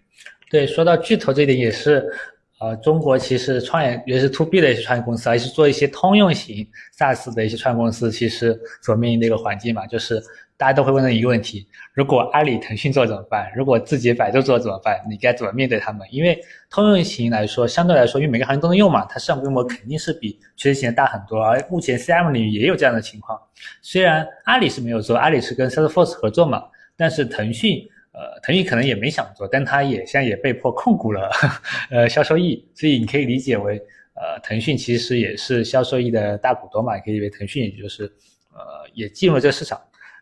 [0.50, 2.08] 对，说到巨头这点也是。
[2.58, 6.66] 呃，中国其实创业，尤其是 to B 的一些创业公司，还是做一些通用型
[6.98, 10.24] SaaS 的一些创业公司，其实所面临的一个环境嘛，就是
[10.56, 13.52] 大家都会问的一个问题：如果阿里、腾讯做怎么办？
[13.58, 14.98] 如果自己、百度做怎么办？
[15.10, 16.08] 你该怎么面对他们？
[16.10, 16.40] 因为
[16.70, 21.44] 通用型来说，相对来说，因为每个行业都能用嘛，它市场规模肯定是比垂直型大很多。
[21.44, 23.38] 而目前 CM 领域也有这样的情况，
[23.82, 26.64] 虽然阿里是没有做，阿里是跟 Salesforce 合作嘛，
[26.96, 27.86] 但是腾讯。
[28.18, 31.30] 呃，腾讯可能也没想做，但他也现在也被迫控股了，
[31.92, 33.78] 呃，销售易，所以你可以理解为，
[34.14, 38.06] 呃，腾讯其实也是销售易的大股东嘛，可以为腾讯也就是，
[38.54, 39.78] 呃，也进入了这个市场。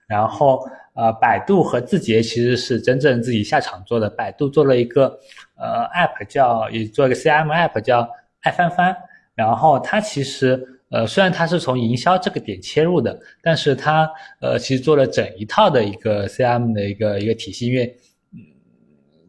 [0.07, 5.19] 然后，呃，百度和字节其实是真正自己下场做的，百度做了一个
[5.55, 8.09] 呃 app 叫，也做一个 CM app 叫
[8.41, 8.97] 爱翻翻，
[9.35, 10.67] 然后它其实。
[10.93, 14.07] 呃，虽然它是从营销这个点切入的，但是它
[14.39, 17.97] 呃其实做了整一套的一个 CM 的一个一个体系，因为
[18.31, 18.37] 嗯，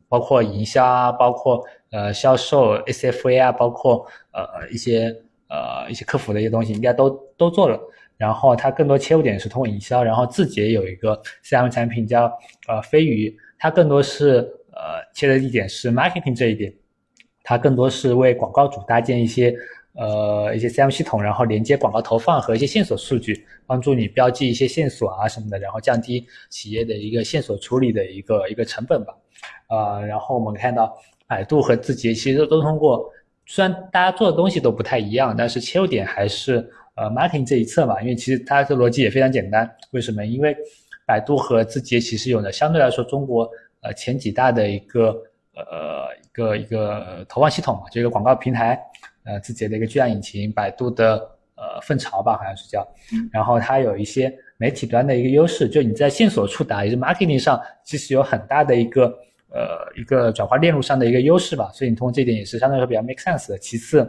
[0.06, 5.16] 包括营销啊，包括呃销售 SFA 啊，包括呃一些
[5.48, 7.08] 呃一些客服的一些东西，应该都
[7.38, 7.80] 都做了。
[8.18, 12.30] 然后它更多切入点是通过营销，然后字节有一个 CM 产品叫
[12.68, 14.36] 呃飞鱼，它更多是
[14.70, 16.70] 呃切的一点是 marketing 这一点，
[17.42, 19.56] 它更多是为广告主搭建一些。
[19.96, 29.14] 呃，一些 CM 系统，然后连接广告投放和一些线索数据，帮助你标记一些线索啊什么的，然后降低企业的一个线索处理的一个一个成本吧。
[29.68, 30.92] 呃，然后我们看到
[31.28, 33.08] 百度和字节其实都通过，
[33.46, 36.56] 虽然大家做的东西都不太一样，但是切入点还是
[36.96, 38.02] 呃 marketing 这一侧嘛。
[38.02, 40.26] 因为其实它的逻辑也非常简单，为什么？
[40.26, 40.56] 因为
[41.06, 43.48] 百度和字节其实有的相对来说中国
[43.80, 45.10] 呃前几大的一个
[45.54, 48.76] 呃一个一个投放系统嘛，就一个广告平台。
[49.24, 51.16] 呃，字节的一个巨量引擎，百度的
[51.56, 52.86] 呃粪巢吧，好像是叫，
[53.32, 59.06] 然后它有一些媒体端的一个优势，就你在线索触达，也是 marketing 上，其实有很大的一个
[59.50, 63.58] 呃一个转化链路上的一个优势吧，所以你通过这点也是相对来说比较 make sense 的。
[63.58, 64.06] 其次，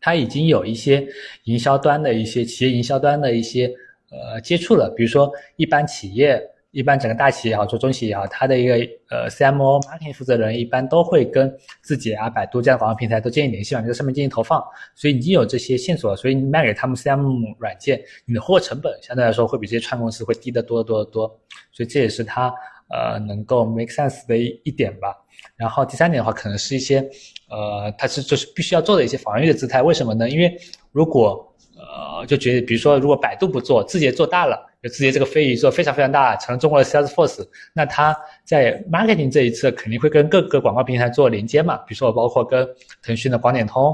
[0.00, 1.06] 它已经有一些
[1.44, 3.72] 营销端的一些企业营销端的一些
[4.10, 6.40] 呃接触了，比如说一般企业。
[6.70, 8.74] 一般整个大企业也好，做中企也好，它的一个
[9.08, 11.50] 呃 CMO marketing 负责人一般都会跟
[11.80, 14.62] 字节啊、百度这样的广告平台都建立联系嘛，在上面进行投放，
[14.94, 17.22] 所以已经有这些线索，所以你卖给他们 CM
[17.58, 21.40] 软件，你的货成本相对来说会比这些串公司会低得多得多得多，
[21.72, 22.52] 所以这也是它
[22.90, 25.16] 呃能够 make sense 的一一点吧。
[25.56, 27.00] 然后第三点的话，可能是一些
[27.48, 30.28] 呃它是就是必须要做的一些防御的姿态，为什么呢？
[30.28, 30.54] 因为
[30.92, 34.67] 如果呃就觉得比如说如果百度不做，字节做大了。
[34.82, 37.46] 就字节这个飞鱼做非常非常大，成了中国的 Salesforce。
[37.74, 42.66] 那它在 marketing 这一次肯定会跟各个广告平台做连接嘛，比如说包括跟
[43.02, 43.92] 腾讯的广点通，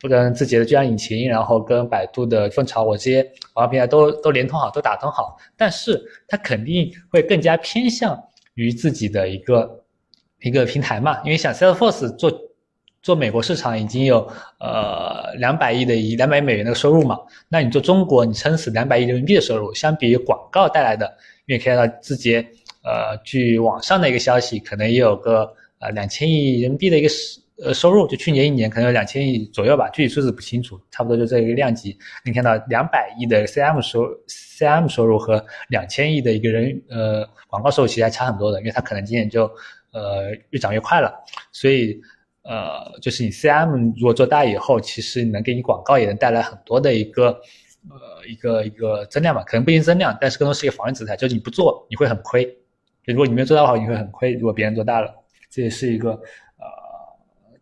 [0.00, 3.22] 不跟字节的巨量引擎，然后跟百度的凤巢，我这些
[3.52, 5.36] 广告平台都都连通好，都打通好。
[5.56, 8.20] 但是它肯定会更加偏向
[8.54, 9.84] 于自己的一个
[10.40, 12.32] 一个平台嘛，因为想 Salesforce 做。
[13.04, 14.26] 做美国市场已经有
[14.58, 17.18] 呃两百亿的一两百亿美元的收入嘛，
[17.50, 21.06] 那你做中国，你撑死两百亿人民币的收入，相比于广告带来的，
[21.44, 22.40] 因为可以看到字节，
[22.82, 31.94] 呃，据网上的一个消息，可能也有个呃两千亿人民币的一个收呃收入，就去年一年可能有两千亿左右吧，具体数字不清楚，差不多就这一个量级。
[32.24, 39.44] 你看到两百亿的 CM 收 CM 收入和两千亿的一个人呃广告收入其实还差很多的，因为它可能今年就
[39.92, 41.12] 呃越涨越快了，
[41.52, 42.00] 所以。
[42.44, 47.28] 呃，就是你 CM 如果做大以后，其实能给你广告也能带来很多的一个
[47.88, 52.44] 呃一个一个增量吧，可能不一定增量，但是更多是一个防御姿态，就是你不做你会很亏，
[53.02, 54.34] 就如果你没有做大的话，你会很亏。
[54.34, 55.10] 如果别人做大了，
[55.48, 56.68] 这也是一个呃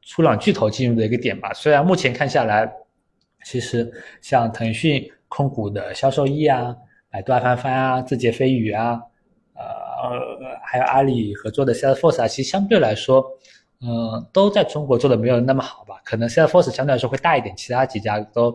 [0.02, 1.52] 初朗巨头进入的一个点吧。
[1.54, 2.68] 虽然目前看下来，
[3.44, 3.88] 其实
[4.20, 6.74] 像腾讯控股的销售易啊、
[7.08, 9.00] 百度爱翻翻啊、字节飞鱼啊，
[9.54, 13.24] 呃还有阿里合作的 Salesforce 啊，其实相对来说。
[13.84, 15.96] 嗯，都在中国做的没有那么好吧？
[16.04, 18.50] 可能 Salesforce 相对来说会大一点，其他几家都，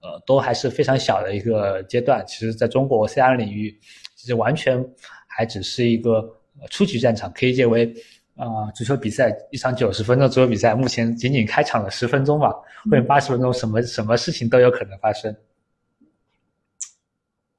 [0.00, 2.24] 呃，都还是非常小的一个阶段。
[2.26, 3.78] 其实，在中国 CR 领域，
[4.16, 4.84] 其实完全
[5.28, 6.28] 还只是一个
[6.68, 7.94] 初级战场，可以理解为，
[8.34, 15.34] 啊，足球比赛一场九十分钟足球比赛，目前仅仅开场了十分钟吧，后面八十分钟，什么什么事情都有可能发生。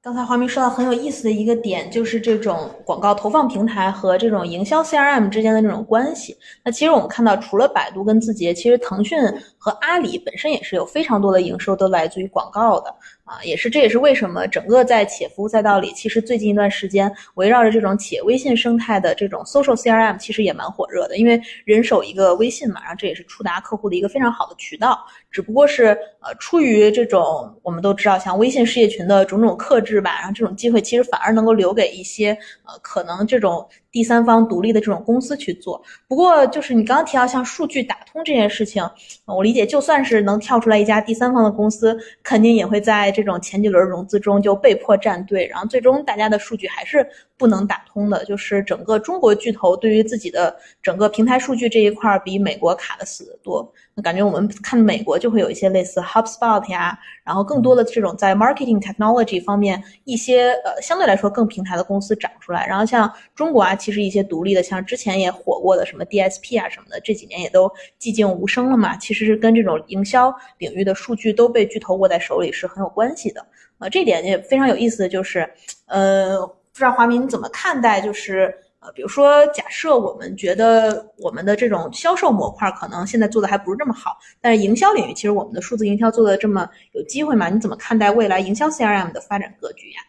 [0.04, 6.36] 刚才华明说到很有意思的一个点，就是这种广告投放平台和这种营销 CRM 之间的这种关系。
[6.62, 9.18] 那其实我们看到，除了百度跟字节，其实腾讯
[9.64, 12.94] 和阿里本身也是有非常多的营收都来自于广告的。
[13.24, 21.16] 啊，也是，这也是为什么整个在企业服务赛道里，其实最近一段时间围绕着这种企业微信生态的这种 social CRM，其实也蛮火热的。
[21.16, 25.02] 因为人手一个微信嘛，然后这也是触达客户的一个非常好的渠道。
[25.30, 32.36] 只不过是呃，出于这种我们都知道，像微信事业群的种种克制吧，然后这种机会其实反而能够留给一些
[32.66, 33.66] 呃，可能这种。
[33.94, 38.82] 第三方独立的这种公司去做，不过就是你刚刚提到像数据打通这件事情，
[39.24, 47.06] 我理解就算是能跳出来一家第三方的公司，肯定也会在这种前几轮融资中就被迫站队，然后最终大家的数据还是
[47.38, 48.24] 不能打通的。
[48.24, 53.72] 就是整个中国巨头对于自己的整个平台数据这一块比美国卡的死得多。
[53.94, 63.74] 那感觉我们看美国就会有一些类似 HubSpot 呀，然后更多的这种在 marketing technology 方面一些呃相对来说更平台的公司长出来，然后像中国啊。
[63.84, 67.68] 其实一些独立的，像之前也火过的什么 DSP 啊什么的，这几年也都
[68.00, 68.96] 寂静无声了嘛。
[68.96, 73.44] 其实是跟这种营销领域的数据都被巨头握在手里是很有关系的。
[73.78, 75.46] 呃，这点也非常有意思的就是，
[75.86, 78.00] 呃，不知道华明你怎么看待？
[78.00, 87.48] 就是呃，比如说假设我们觉得我们的这种销售模块可能现在做的还不是这么好，但是营销领域其实我们的数字营销做的这么有机会嘛？
[87.48, 90.00] 你怎么看待未来营销 CRM 的发展格局呀？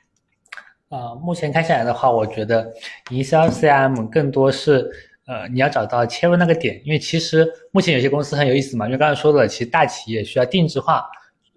[0.89, 2.69] 呃，目前看下来的话，我觉得
[3.11, 4.85] 营销 CRM 更多是，
[5.25, 11.05] 呃，你要找到切入那个点，因为其实目前有些公司很有意思嘛，因为刚才说的，其实大企业需要定制化，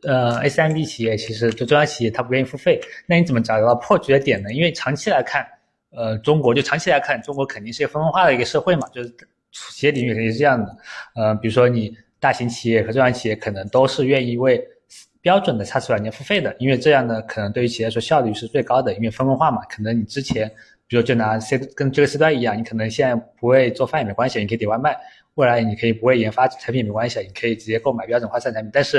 [0.03, 4.53] 呃，SMB 企业其实就中小企业它不愿意付费，那你怎么找到破局的点呢？
[4.53, 5.45] 因为长期来看，
[5.91, 9.09] 呃，中国就长期来看，中国肯定是一个分文化的一个社会嘛，就是
[9.53, 10.77] 企业领域肯定是这样的，
[11.15, 14.63] 呃，比如说你大型企业和中小企业可能都是愿意为。
[15.21, 19.61] 标准的 SaaS 软件付费的，因为这样呢，可能对于企业来说效率是最高的，因为分文化嘛。
[19.65, 20.49] 可能你之前，
[20.87, 24.93] 比如就拿 C 跟这个 C 端一样，你可能现在不会做饭也没关系，你可以点外卖；
[25.39, 28.71] 未来你可以不会研发产品也没关系，你可以直接购买标准化 SaaS 产品。
[28.73, 28.99] 但是，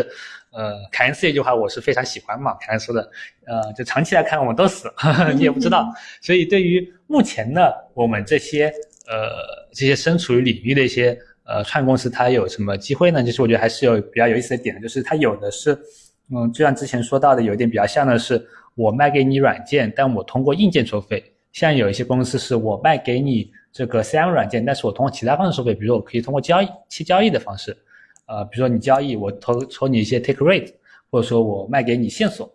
[0.52, 3.02] 呃，凯恩斯这句话我是非常喜欢嘛，凯恩说的，
[3.46, 4.90] 呃，就长期来看我们都死，
[5.36, 5.86] 你也不知道。
[6.22, 8.68] 所以对于目前的我们这些
[9.08, 13.22] 呃这些身处于领域的一些呃创业公司，它有什么机会呢？
[13.22, 15.78] 就是我觉得还是有比较有意思的点，就是它有的是。
[16.32, 18.40] 嗯，就像之前说到的，有一点比较像的是，
[18.76, 21.24] 我卖给你软件，但我通过硬件收费。
[21.52, 27.76] 像有一些公司是我卖给你这个 CM 软件，但是我通过其他方式收费，比如说我可以通过交易、期交易的方式，
[28.26, 30.74] 呃，比如说你交易，我投抽你一些 take rate，
[31.10, 32.52] 或者说我卖给你线索，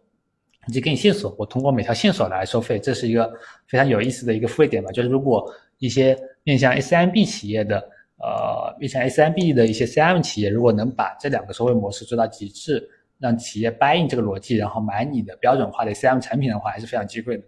[0.69, 3.33] 以及给你线索，我通过每条线索来收费，这是一个
[3.67, 4.91] 非常有意思的一个付费点吧。
[4.91, 5.49] 就是如果
[5.79, 7.79] 一些面向 SMB 企业的，
[8.19, 12.89] 呃，面向 SMB 的一些 CM 企业，如果能把这两个收费模式做到极致。
[13.21, 17.45] 让企业 buy in 这个逻辑，然后买你的标准化的 CM 产品的话，还是非常机会的。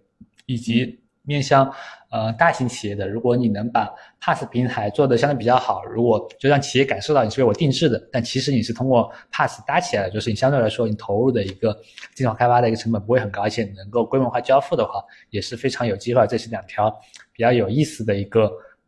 [0.46, 1.70] 以及面向
[2.10, 11.76] 呃大型企业的，如果你能把 Pass 平台做的相对比较好，如果就让企业感受到你是为我定制的，但其实你是通过 Pass 搭起来的，就是你相对来说你投入的一个
[12.14, 16.24] 计划开发的一个成本不会很高，而且能够规模化交付的话，也是非常有机会。
[16.28, 16.88] 这是两条
[17.32, 18.42] 比较有意思的一个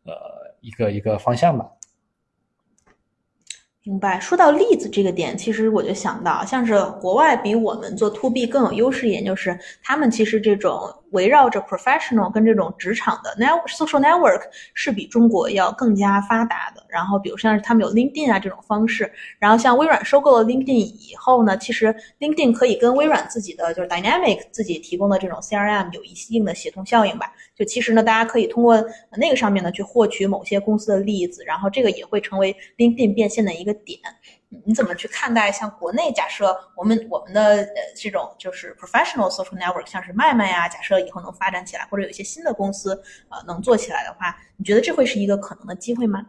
[0.05, 0.13] 呃
[0.61, 1.69] 一个一个方向吧。
[3.83, 4.19] 明白。
[4.19, 10.79] 说到例子这个点，其实我就想到，像是国外比我们做 to B 更有优势一点，就是他们其实这种。
[11.11, 14.41] 围绕着 professional 跟这种职场的 ne- social network
[14.73, 16.83] 是比中国要更加发达的。
[16.87, 19.11] 然后，比如像是他们有 LinkedIn 啊这种方式。
[19.37, 27.31] 然后，像微软收购了 LinkedIn 以后呢，其实 LinkedIn 可以跟微软自己的就是 Dynamic 自己提供的这种 CRM 有一定的协同效应吧。
[27.55, 28.83] 就其实呢，大家可以通过
[29.17, 33.99] 那个上面呢去获取某些公司的例子，然后这个也会成为 LinkedIn 变现的一个点。
[34.65, 36.11] 你怎么去看待像国内？
[36.11, 46.25] 假设我们我们的呃这种就是 professional social network，像是麦麦呀，假设以后能发展起来，或者有一些新的公司呃能做起来的话，你觉得这会是一个可能的机会吗？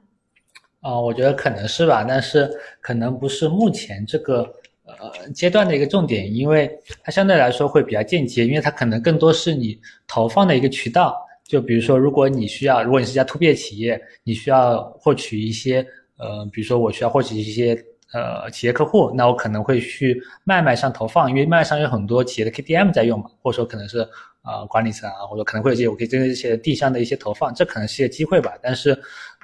[0.83, 2.51] 啊，我觉得可能是吧，但是
[2.83, 4.43] 可能不是目前这个
[4.85, 6.71] 呃阶段的一个重点，因为
[7.03, 11.16] 它相对来说会比较间接，因为它可能更多是你投放的一个渠道。
[11.45, 15.85] 就比如说，如果你需要，如果你是一家 to B 企业，你需要获取一些
[16.18, 17.83] 呃，比如说我需要获取一些。
[18.13, 24.01] 呃，企业客户，那我可能会去卖卖上投放，因为卖卖上有很多企业的 KDM 在用嘛，或者说可能是
[24.43, 28.53] 呃管理层啊，或者可能会有这些我可以针对这些地向的一些投放，这可能是一个机会吧。
[28.61, 28.91] 但是，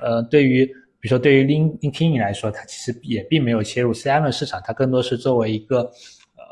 [0.02, 0.66] 呃，对于
[0.98, 5.82] 比如说对于 Link Linkin 来说，它其实也并没有切入 CM 市场，它更多是作为一个
[6.34, 6.42] 呃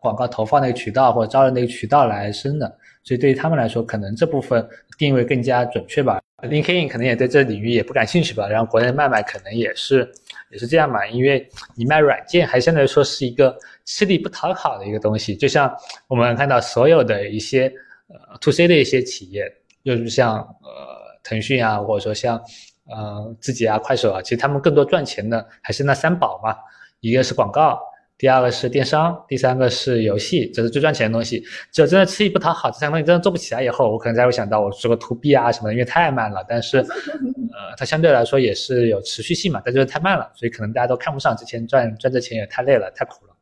[0.00, 4.64] 广告投放的一个渠道或者招人的一个渠道来生的，所以对于他们来说，可能这部分
[4.96, 6.20] 定位更加准确吧。
[6.42, 10.08] LinkedIn 可能也对这领域也不感兴趣吧，然后国内卖卖可能也是。
[10.50, 15.74] 也是这样嘛，因为你卖软件还相对来说是一个吃力不讨好的一个东西，就像
[16.08, 17.72] 我们看到所有的一些
[18.08, 19.44] 呃 to C 的一些企业，
[19.84, 22.40] 就是像呃腾讯啊，或者说像
[22.88, 26.56] 呃自己啊、快手啊，其实他们更多赚钱的还是那三宝嘛，
[27.00, 27.80] 一个是广告。
[28.20, 31.42] 第二个是电商，第三个是游戏，这是最赚钱的东西。
[31.72, 36.44] 只有真的吃力不讨好，这三个东西真的做不起来以后，我可能才会想到我做个 to B 啊什么的，因为太慢了。
[36.46, 36.80] 但是，
[37.50, 41.34] 呃，它相对来说也是有持续性嘛，但就是太慢了，所以可能大家都看不上。
[41.34, 43.34] 之前赚赚这钱也太累了，太苦了。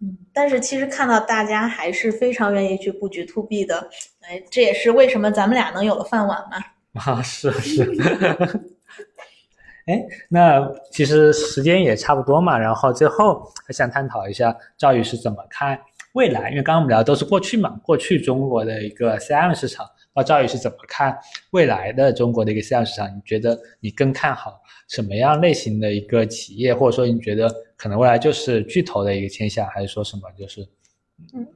[0.00, 3.88] 嗯，但是其实看到大家还是非常愿意去布局 to B 的，
[4.22, 6.58] 哎，这也是为什么咱们俩能有了饭碗嘛。
[7.00, 7.84] 啊，是是。
[9.86, 15.78] 哎，那其实时间也差不多嘛，然后最后还想探讨一下赵宇是怎么看
[16.14, 21.18] 未来，因为刚刚我们聊的都是过去嘛，过去中国的一个 CM 市场，那赵宇是怎么看
[21.50, 23.08] 未来的中国的一个 CM 市场？
[23.14, 30.62] 你觉得你更看好什么样类型的一个企业，或者说你觉得可能未来就是巨头的一个倾向，还是说什么就是？
[31.34, 31.46] 嗯。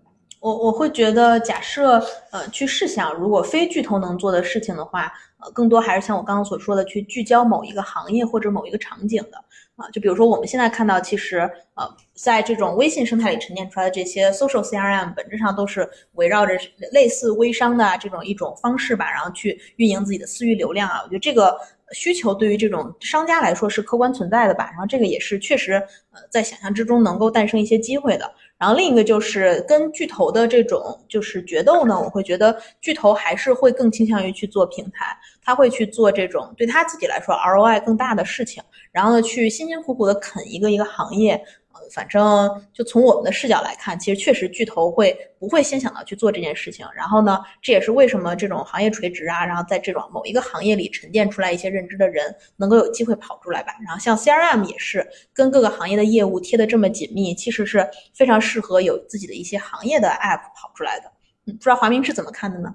[0.40, 9.38] 我我会觉得，假设呃去试想，如果非巨头能做的事情的话，呃，更多还是像我刚刚所说的，去聚焦某一个行业或者某一个场景的
[9.76, 9.88] 啊。
[9.90, 11.38] 就比如说我们现在看到，其实
[11.74, 16.54] 呃，在这种微信生态里沉淀出来的这些 social CRM，本质上都是围绕着
[16.92, 21.00] 类似微商的这种一种方式吧，然后去运营自己的私域流量啊。
[21.02, 21.58] 我觉得这个
[21.92, 25.74] 需求对于这种商家来说是客观存在的吧，然后这个也是确实
[26.12, 28.30] 呃在想象之中能够诞生一些机会的。
[28.58, 41.40] 然后另一个就是跟巨头的这种就是决斗呢，我会觉得巨头还是会更倾向于去做平台，他会去做这种对他自己来说 ROI 更大的事情，然后呢去辛辛苦苦的啃一个一个行业。
[41.90, 46.86] 反正就从我们的视角来看，其实确实巨头会不会先想到去做这件事情。
[46.94, 53.72] 然后呢，这也是为什么这种行业垂直啊，然后在这种某一个行业里沉淀出来一些认知的人，能够有机会跑出来吧。
[53.84, 61.10] 然后像 CRM 也是跟各个行业的业务贴的这么紧密，其实是非常适合有自己的一些行业的 App 跑出来的。
[61.46, 62.74] 嗯，不知道华明是怎么看的呢？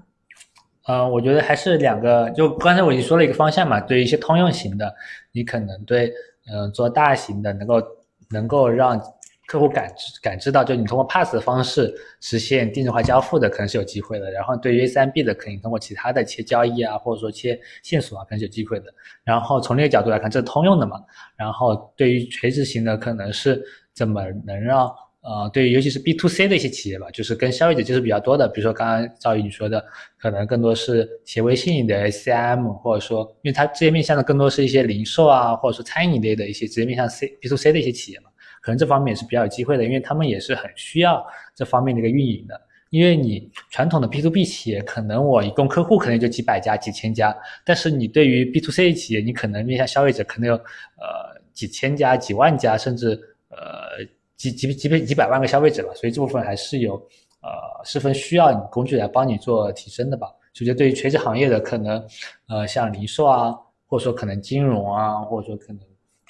[0.86, 4.93] 呃，我觉得还是两个，就刚才我已经说了一个方向嘛，对于一些通用型的，
[5.32, 6.14] 你可能对，
[6.51, 7.82] 嗯，做大型的能够。
[8.30, 8.99] 能够让
[9.45, 14.32] 客户感知感知到，就你通过 Pass 的方式实现定制化交付的，可能是有机会的。
[14.32, 18.86] 然后对于 A 三 B 的，可以通过其他的切交易啊，或者说切线索啊，可能是有机会的。
[19.24, 20.97] 然后从这个角度来看，这是通用的嘛。
[21.36, 23.61] 然后对于垂直型的，可能是
[23.93, 24.89] 怎么能让
[25.24, 29.84] 呃，对于尤其是 B to C 的一些企业吧，就是跟消费者接触比较多的，比如说刚刚赵宇你说的，
[30.19, 38.26] 可能更多是企业微信的 SCM，或者说因为它直接面向的更多是一些零售啊，或者说餐饮类的一些直接面向 C B to C 的一些企业嘛。
[38.61, 42.59] 可能这方面也是比较有机会的，因为他们也是很需要这方面的一个运营的。
[42.89, 53.19] 因为你传统的 B to B 企业，可能我一共客户可能就几百家、几千家，但是你对于 B to C 企业，你可能面向消费者可能有呃几千家、几万家，甚至
[53.49, 53.57] 呃
[54.52, 55.94] 几几几百几百万个消费者吧。
[55.94, 56.96] 所以这部分还是有
[57.41, 57.50] 呃
[57.86, 60.28] 十分需要你工具来帮你做提升的吧。
[60.54, 62.06] 所以对于垂直行业的可能
[62.48, 63.54] 呃像零售啊，
[63.88, 65.80] 或者说可能金融啊，或者说可能。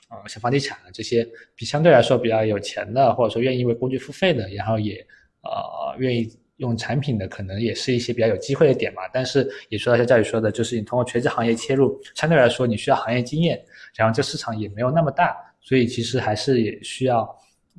[0.10, 5.04] 呃，像房地产啊这些比相对来说比较有钱的，或者说愿意为工具付费的，然后也
[5.42, 9.02] 呃愿意用产品的，可能也是一些比较有机会的点嘛。
[9.12, 13.60] 但是也说到像教育说的，就是你通过垂直行业切入，相对来说你需要行业经验，
[13.96, 17.28] 然后这市场也没有那么大，所以其实还是也需要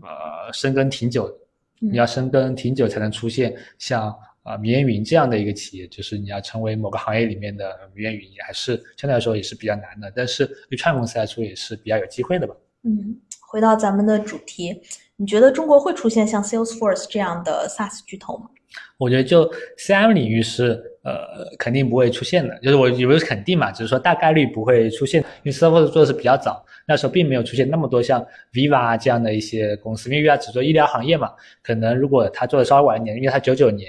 [0.02, 1.32] 呃深耕挺久，
[1.78, 4.14] 你要深耕挺久才能出现像。
[4.44, 10.12] 啊，米烟云这样的一个企业，就是你要成为某个行业里面的米烟云，也还是相对来说也是比较难的。
[10.14, 12.54] 但是对创业公司来说，也是比较有机会的吧。
[12.82, 13.18] 嗯，
[13.50, 14.82] 回到咱们的主题，
[15.16, 18.50] 你觉得中国会出现像 Salesforce 这样的 SaaS 巨头吗？
[18.98, 31.30] 我觉得就 CM 领域是呃肯定不会出现的，就是我以为是肯定嘛，只是说大概率不会出现，因为 Salesforce 做的是比较早，那时候并没有出现那么多像 Viva 这样的一些公司，因为 Viva 只做医疗行业嘛，
[31.62, 33.88] 可能如果他做的稍微晚一点，因为他九九年。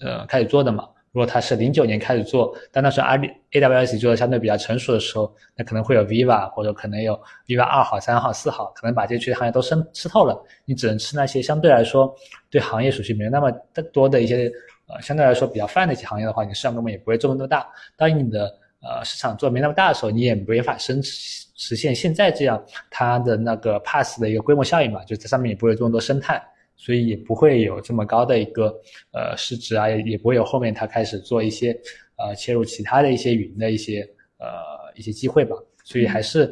[0.00, 0.88] 呃，开始做的嘛。
[1.10, 10.40] 如果他是零九年开始做，但那时候阿里 AWS 做的相对比较成熟的时候，那可能会有 Viva 或者可能有 Viva 二号、三号、四号，可能把这些行业都生吃透了。
[10.64, 12.14] 你只能吃那些相对来说
[12.48, 13.50] 对行业属性没有那么
[13.92, 14.48] 多的一些
[14.88, 17.66] 呃相对来说比较泛的一些行业的话，你市场规模也不会做那么大。
[17.96, 18.46] 当你的
[18.80, 26.42] 呃市场做没那么大的时候，你也没法生实现现在这样它的那个 Pass 的一个规模效应嘛，就在上面也不会有这么多生态。
[26.80, 28.66] 所以也不会有这么高的一个
[29.12, 31.76] 呃市值啊，也也不会有后面它开始做一些
[32.14, 34.08] 呃切入其他的一些云的一些
[34.38, 34.46] 呃
[34.94, 35.56] 一些机会吧。
[35.82, 36.48] 所以还是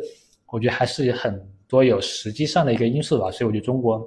[0.47, 3.31] 我觉得还是很多有实际上的一个因素吧。
[3.31, 4.05] 所以我觉得中国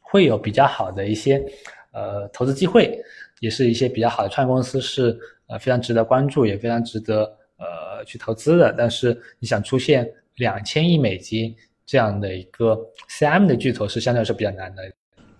[0.00, 1.44] 会有比较好的一些
[1.90, 2.96] 呃投资机会，
[3.40, 5.18] 也是一些比较好的创业公司是
[5.48, 7.24] 呃非常值得关注，也非常值得
[7.58, 8.72] 呃去投资的。
[8.78, 11.54] 但是你想出现两千亿美金？
[11.86, 12.78] 这样的一个
[13.08, 14.82] CM 的巨头是相对来说比较难的。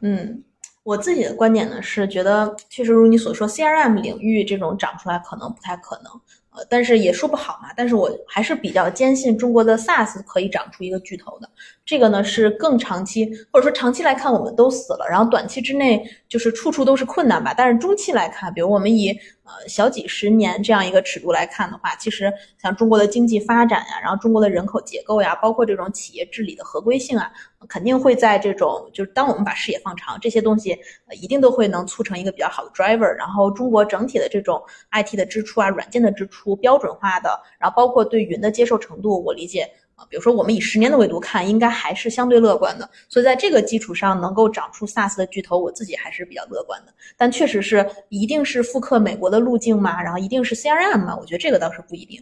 [0.00, 0.42] 嗯，
[0.82, 6.06] 我自己的观点呢是觉得，确实如你所说，CRM 领域这种长出来可能不太可能。
[6.50, 7.68] 呃，但是也说不好嘛。
[7.76, 11.48] 但是我还是比较坚信中国的 SaaS 可以长出一个巨头的。
[11.90, 17.52] 这个呢是更长期，或者说长期来看我们都死了，然后短期之内就是处处都是困难吧。
[17.52, 19.10] 但是中期来看，比如我们以
[19.42, 22.32] 呃小几十年这样一个尺度来看的话，其实
[22.62, 27.28] 像中国的经济发展呀，然后中国的人口结构呀，包括这种企业治理的合规性啊，
[27.68, 30.78] 肯定会在这种就是当我们把视野放长，这些东西
[31.20, 33.10] 一定都会能促成一个比较好的 driver。
[33.16, 34.62] 然后中国整体的这种
[34.92, 36.30] IT 的支出啊，软件的支出。
[36.30, 39.68] 出标准化的，然后包括对云的接受程度，我理解
[40.00, 42.88] 啊，比如说我们以十年的维度看，应该还是相对乐观的。
[43.06, 46.94] 所以在这个基础上，能够长出 SaaS 的巨头，我自己还是比较乐观的。
[47.18, 50.02] 但确实是一定是复刻美国的路径吗？
[50.02, 51.14] 然后一定是 CRM 吗？
[51.20, 52.18] 我觉得这个倒是不一定。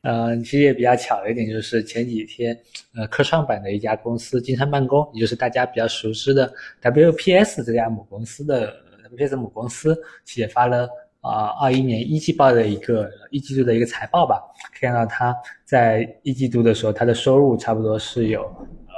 [0.00, 2.58] 嗯，其实也比较巧的一点就是前几天，
[2.96, 6.50] 呃，科创板的一家公司金山办公，也就是大家比较熟知的
[6.80, 8.74] WPS 这家母公司的
[9.12, 10.88] WPS 母公司，其也发了。
[11.20, 14.40] 啊，二一年一季报的一个一季度的一个财报吧，
[14.72, 18.94] 可以看到它在一季度的时候，它的收入差不多是有呃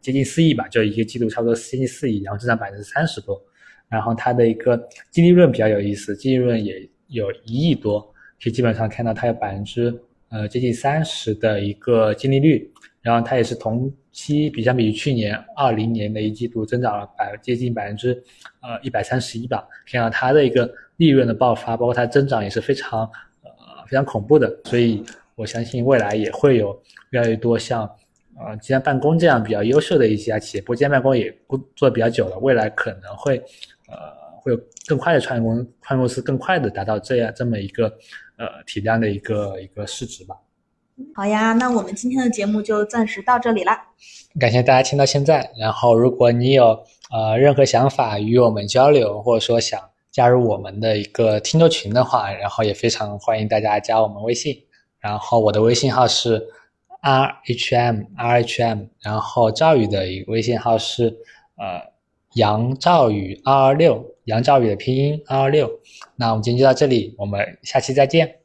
[0.00, 3.38] 接近四亿吧，就一个季度差不多接近四亿，然后增长百分之三十多。
[3.86, 8.00] 然后它的一个净利润比较有意思，净利润也有一亿多，
[8.42, 9.94] 可以基本上看到它有百分之
[10.30, 12.72] 呃接近三十的一个净利率。
[13.02, 18.12] 然后它也是同期比相比于去年二零年的一季度增长了百接近百分之
[18.60, 20.72] 呃一百三十一吧，看到它的一个。
[21.02, 23.00] 利润的爆发，包括它增长也是非常
[23.42, 23.50] 呃
[23.88, 25.02] 非常恐怖的，所以
[25.34, 26.80] 我相信未来也会有
[27.10, 27.82] 越来越多像
[28.38, 30.62] 呃金山办公这样比较优秀的一家企业。
[30.62, 31.36] 不过金山办公也
[31.74, 33.36] 做的比较久了，未来可能会
[33.88, 33.96] 呃
[34.40, 37.86] 会有更快的创业公创业公司更快的达到这样这么一个
[38.36, 40.36] 呃体量的一个一个市值吧。
[41.16, 43.72] 好呀，那我们今天的节目就暂时到这里了。
[44.38, 49.80] 感谢大家听到现在，然后如果你有呃任何想法与我们交流，或者说想。
[50.12, 54.64] 加入我们的一个听众群的话，然后也非常欢迎大家加我们微信。
[55.00, 56.46] 然后我的微信号是
[57.00, 61.08] r h m r h m，然后赵宇的一个微信号是
[61.56, 61.80] 呃
[62.34, 65.68] 杨赵宇二二六，杨赵宇的拼音二二六。
[66.14, 68.41] 那我们今天就到这里，我们下期再见。